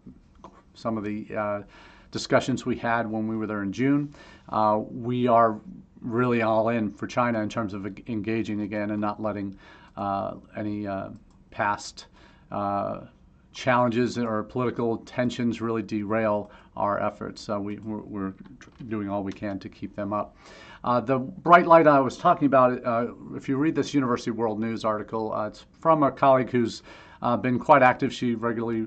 some 0.74 0.98
of 0.98 1.04
the 1.04 1.64
discussions 2.12 2.64
we 2.64 2.76
had 2.76 3.10
when 3.10 3.26
we 3.26 3.36
were 3.36 3.46
there 3.46 3.62
in 3.62 3.72
June. 3.72 4.14
Uh, 4.50 4.80
we 4.90 5.26
are 5.26 5.58
really 6.00 6.42
all 6.42 6.68
in 6.68 6.90
for 6.90 7.06
China 7.06 7.40
in 7.40 7.48
terms 7.48 7.74
of 7.74 7.86
engaging 8.06 8.60
again 8.60 8.90
and 8.90 9.00
not 9.00 9.20
letting 9.20 9.56
uh, 9.96 10.34
any 10.56 10.86
uh, 10.86 11.08
past 11.50 12.06
uh, 12.52 13.00
challenges 13.52 14.18
or 14.18 14.42
political 14.42 14.98
tensions 14.98 15.60
really 15.60 15.82
derail 15.82 16.50
our 16.76 17.02
efforts. 17.02 17.48
we, 17.48 17.78
we're, 17.78 18.02
we're, 18.02 18.34
doing 18.88 19.08
all 19.08 19.22
we 19.22 19.32
can 19.32 19.58
to 19.58 19.68
keep 19.68 19.94
them 19.94 20.12
up. 20.12 20.36
Uh, 20.84 21.00
the 21.00 21.18
bright 21.18 21.66
light 21.66 21.86
I 21.86 22.00
was 22.00 22.16
talking 22.16 22.46
about, 22.46 22.84
uh, 22.84 23.08
if 23.34 23.48
you 23.48 23.56
read 23.56 23.74
this 23.74 23.94
University 23.94 24.30
World 24.32 24.58
News 24.58 24.84
article, 24.84 25.32
uh, 25.32 25.46
it's 25.46 25.64
from 25.80 26.02
a 26.02 26.10
colleague 26.10 26.50
who's 26.50 26.82
been 27.40 27.58
quite 27.58 27.82
active. 27.82 28.12
She 28.12 28.34
regularly 28.34 28.86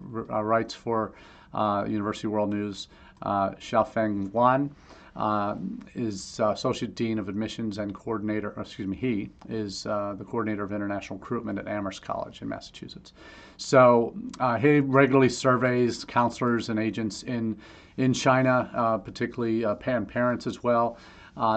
writes 0.00 0.74
for 0.74 1.12
uh, 1.54 1.84
University 1.88 2.28
World 2.28 2.50
News, 2.50 2.88
uh, 3.22 3.50
Xiaofeng 3.50 4.32
Wan. 4.32 4.74
Uh, 5.14 5.56
is 5.94 6.40
uh, 6.40 6.50
Associate 6.50 6.94
Dean 6.94 7.18
of 7.18 7.28
Admissions 7.28 7.78
and 7.78 7.94
Coordinator, 7.94 8.54
excuse 8.58 8.88
me, 8.88 8.96
he 8.96 9.30
is 9.48 9.84
uh, 9.84 10.14
the 10.16 10.24
Coordinator 10.24 10.64
of 10.64 10.72
International 10.72 11.18
Recruitment 11.18 11.58
at 11.58 11.68
Amherst 11.68 12.00
College 12.02 12.40
in 12.40 12.48
Massachusetts. 12.48 13.12
So 13.58 14.14
uh, 14.40 14.56
he 14.56 14.80
regularly 14.80 15.28
surveys 15.28 16.04
counselors 16.04 16.70
and 16.70 16.78
agents 16.78 17.24
in, 17.24 17.58
in 17.98 18.14
China, 18.14 18.70
uh, 18.74 18.98
particularly 18.98 19.66
uh, 19.66 19.74
parents 19.74 20.46
as 20.46 20.62
well. 20.62 20.96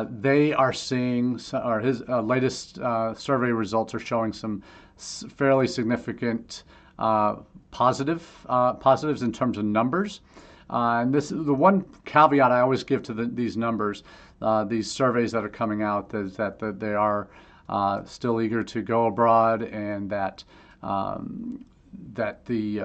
they 0.10 0.52
are 0.54 0.74
seeing, 0.74 1.39
or 1.54 1.80
his 1.80 2.02
latest 2.08 2.76
survey 3.15 3.52
results 3.52 3.94
are 3.94 4.00
showing 4.00 4.34
some 4.34 4.62
fairly 4.98 5.68
significant 5.68 6.63
uh, 7.00 7.36
positive 7.72 8.26
uh, 8.48 8.74
positives 8.74 9.22
in 9.22 9.32
terms 9.32 9.58
of 9.58 9.65
numbers. 9.65 10.22
Uh, 10.69 11.01
and 11.01 11.13
this 11.13 11.30
the 11.30 11.54
one 11.54 11.86
caveat 12.06 12.51
I 12.51 12.62
always 12.62 12.84
give 12.84 13.04
to 13.04 13.13
the, 13.13 13.25
these 13.25 13.56
numbers, 13.56 14.04
uh, 14.41 14.63
these 14.63 14.91
surveys 14.91 15.32
that 15.32 15.43
are 15.43 15.49
coming 15.49 15.84
out, 15.84 16.13
is 16.13 16.36
that, 16.38 16.60
they 16.80 16.93
are 16.93 17.28
uh, 17.69 18.04
still 18.04 18.41
eager 18.41 18.63
to 18.63 18.82
go 18.82 19.08
abroad, 19.08 19.62
and 19.63 20.10
that 20.10 20.43
um, 20.82 21.65
that 22.13 22.45
the 22.45 22.84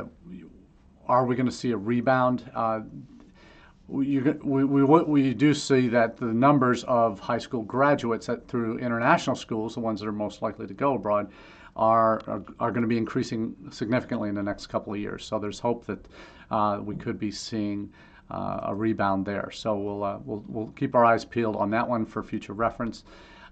are 1.09 1.25
we 1.25 1.35
going 1.35 1.47
to 1.47 1.53
see 1.53 1.73
a 1.73 1.77
rebound? 1.77 2.51
we, 3.91 4.21
we, 4.21 4.65
we, 4.65 4.85
we 4.85 5.35
do 5.35 5.53
see 5.53 5.89
that 5.89 6.17
the 6.17 6.27
numbers 6.27 6.85
of 6.85 7.19
high 7.19 7.39
school 7.39 7.63
graduates 7.63 8.29
at, 8.29 8.47
through 8.47 8.79
international 8.79 9.35
schools, 9.35 9.75
the 9.75 9.81
ones 9.81 10.01
that 10.01 10.07
are 10.07 10.13
most 10.13 10.43
likely 10.43 10.67
to 10.67 10.75
go 10.75 10.95
abroad, 10.95 11.31
are, 11.75 12.21
are, 12.29 12.43
are 12.61 12.71
going 12.71 12.83
to 12.83 12.89
be 12.89 12.97
increasing 12.97 13.55
significantly 13.71 14.29
in 14.29 14.35
the 14.35 14.43
next 14.43 14.69
couple 14.69 14.93
of 14.93 15.01
years. 15.01 15.25
So 15.25 15.39
there's 15.39 15.59
hope 15.59 15.87
that 15.87 15.99
uh, 16.07 16.09
we 16.83 16.97
could 16.97 17.19
be 17.19 17.31
seeing 17.31 17.91
uh, 18.31 18.61
a 18.65 18.75
rebound 18.75 19.27
there. 19.27 19.51
So 19.51 19.77
we'll, 19.77 20.05
uh, 20.05 20.19
we'll, 20.25 20.45
we'll 20.47 20.69
keep 20.69 20.95
our 20.95 21.05
eyes 21.05 21.25
peeled 21.25 21.57
on 21.57 21.71
that 21.71 21.89
one 21.89 22.07
for 22.07 22.23
future 22.23 22.53
reference. 22.53 23.05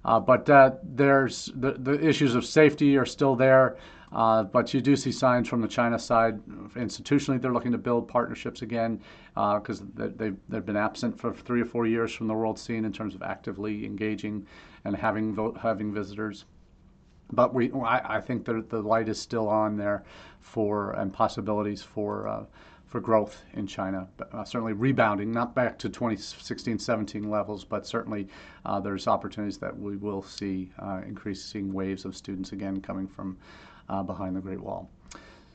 Uh, 0.05 0.21
but 0.21 0.49
uh, 0.49 0.73
there's 0.83 1.51
the, 1.57 1.73
the 1.73 2.07
issues 2.07 2.35
of 2.35 2.45
safety 2.45 2.97
are 2.97 3.07
still 3.07 3.35
there. 3.35 3.77
Uh, 4.11 4.43
but 4.43 4.73
you 4.73 4.81
do 4.81 4.97
see 4.97 5.13
signs 5.13 5.49
from 5.49 5.61
the 5.61 5.69
China 5.69 5.99
side. 5.99 6.41
Institutionally, 6.77 7.41
they're 7.41 7.53
looking 7.53 7.73
to 7.73 7.79
build 7.79 8.09
partnerships 8.09 8.63
again 8.63 9.01
because 9.35 9.83
uh, 9.83 10.09
they've, 10.17 10.37
they've 10.49 10.65
been 10.65 10.79
absent 10.79 11.19
for 11.19 11.35
three 11.35 11.61
or 11.61 11.67
four 11.67 11.87
years 11.87 12.13
from 12.15 12.27
the 12.27 12.33
world 12.33 12.59
scene 12.59 12.87
in 12.87 12.93
terms 12.93 13.15
of 13.15 13.23
actively 13.23 13.85
engaging 13.85 14.47
and 14.85 14.97
having 14.97 15.37
having 15.61 15.93
visitors 15.93 16.47
but 17.33 17.53
we, 17.53 17.71
I, 17.73 18.17
I 18.17 18.21
think 18.23 18.47
that 18.47 18.71
the 18.71 18.81
light 18.81 19.09
is 19.09 19.21
still 19.21 19.49
on 19.49 19.77
there 19.77 20.05
for 20.41 20.93
and 20.93 21.13
possibilities 21.13 21.83
for 21.83 22.27
uh, 22.27 22.45
for 22.89 23.01
growth 23.01 23.43
in 23.55 23.67
China. 23.67 24.09
Uh, 24.33 24.45
certainly 24.45 24.73
rebounding, 24.73 25.31
not 25.31 25.55
back 25.55 25.79
to 25.79 25.91
2016-17 25.91 27.29
levels, 27.29 27.65
but 27.65 27.87
certainly 27.87 28.27
uh, 28.65 28.81
there's 28.81 29.07
opportunities 29.07 29.59
that 29.59 29.79
we 29.79 29.97
will 29.97 30.23
see 30.23 30.71
uh, 30.79 31.03
increasing 31.07 31.73
waves 31.73 32.05
of 32.05 32.17
students 32.17 32.53
again 32.53 32.81
coming 32.81 33.07
from 33.07 33.37
uh, 33.89 34.03
behind 34.03 34.35
the 34.35 34.41
Great 34.41 34.61
Wall. 34.61 34.91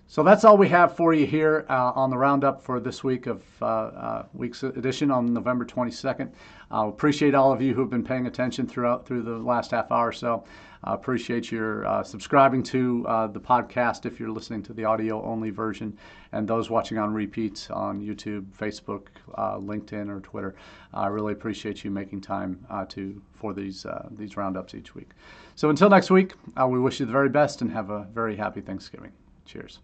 So 0.06 0.22
that's 0.22 0.43
all 0.43 0.58
we 0.58 0.69
have 0.69 0.96
for 0.96 1.13
you 1.13 1.26
here 1.26 1.65
uh, 1.69 1.91
on 1.96 2.12
the 2.12 2.17
roundup 2.17 2.62
for 2.62 2.80
this 2.80 3.04
week 3.04 3.26
of 3.26 3.43
uh, 3.63 4.24
week's 4.34 4.62
edition 4.62 5.10
on 5.10 5.34
November 5.34 5.65
22nd. 5.65 6.32
I 6.69 6.88
appreciate 6.88 7.34
all 7.34 7.52
of 7.52 7.62
you 7.62 7.74
who've 7.74 7.89
been 7.89 8.04
paying 8.04 8.28
attention 8.28 8.67
throughout 8.67 9.08
through 9.08 9.24
the 9.24 9.38
last 9.38 9.72
half 9.72 9.91
hour 9.91 10.10
or 10.10 10.12
so. 10.12 10.43
I 10.84 10.93
appreciate 10.93 11.52
your 11.52 11.86
uh, 11.86 12.04
subscribing 12.04 12.63
to 12.63 13.06
uh, 13.08 13.28
the 13.28 13.39
podcast 13.39 14.06
if 14.06 14.19
you're 14.19 14.30
listening 14.30 14.63
to 14.63 14.74
the 14.74 14.84
audio 14.84 15.24
only 15.24 15.50
version, 15.50 15.98
and 16.32 16.48
those 16.48 16.69
watching 16.69 16.98
on 16.98 17.13
repeats 17.13 17.69
on 17.69 18.02
YouTube, 18.02 18.46
Facebook, 18.58 19.08
uh, 19.36 19.58
LinkedIn, 19.58 20.10
or 20.10 20.19
Twitter. 20.19 20.56
I 20.93 21.08
really 21.08 21.34
appreciate 21.34 21.84
you 21.84 21.91
making 21.91 22.22
time 22.22 22.65
to 22.89 23.22
for 23.34 23.54
these 23.54 23.86
these 24.12 24.36
roundups 24.36 24.76
each 24.76 24.93
week. 24.96 25.12
So 25.56 25.69
until 25.69 25.89
next 25.89 26.12
week, 26.12 26.34
we 26.67 26.80
wish 26.80 27.00
you 27.00 27.06
the 27.06 27.12
very 27.12 27.30
best 27.30 27.62
and 27.62 27.72
have 27.72 27.89
a 27.89 28.08
very 28.13 28.36
happy 28.36 28.62
Thanksgiving. 28.62 29.12
Cheers. 29.46 29.80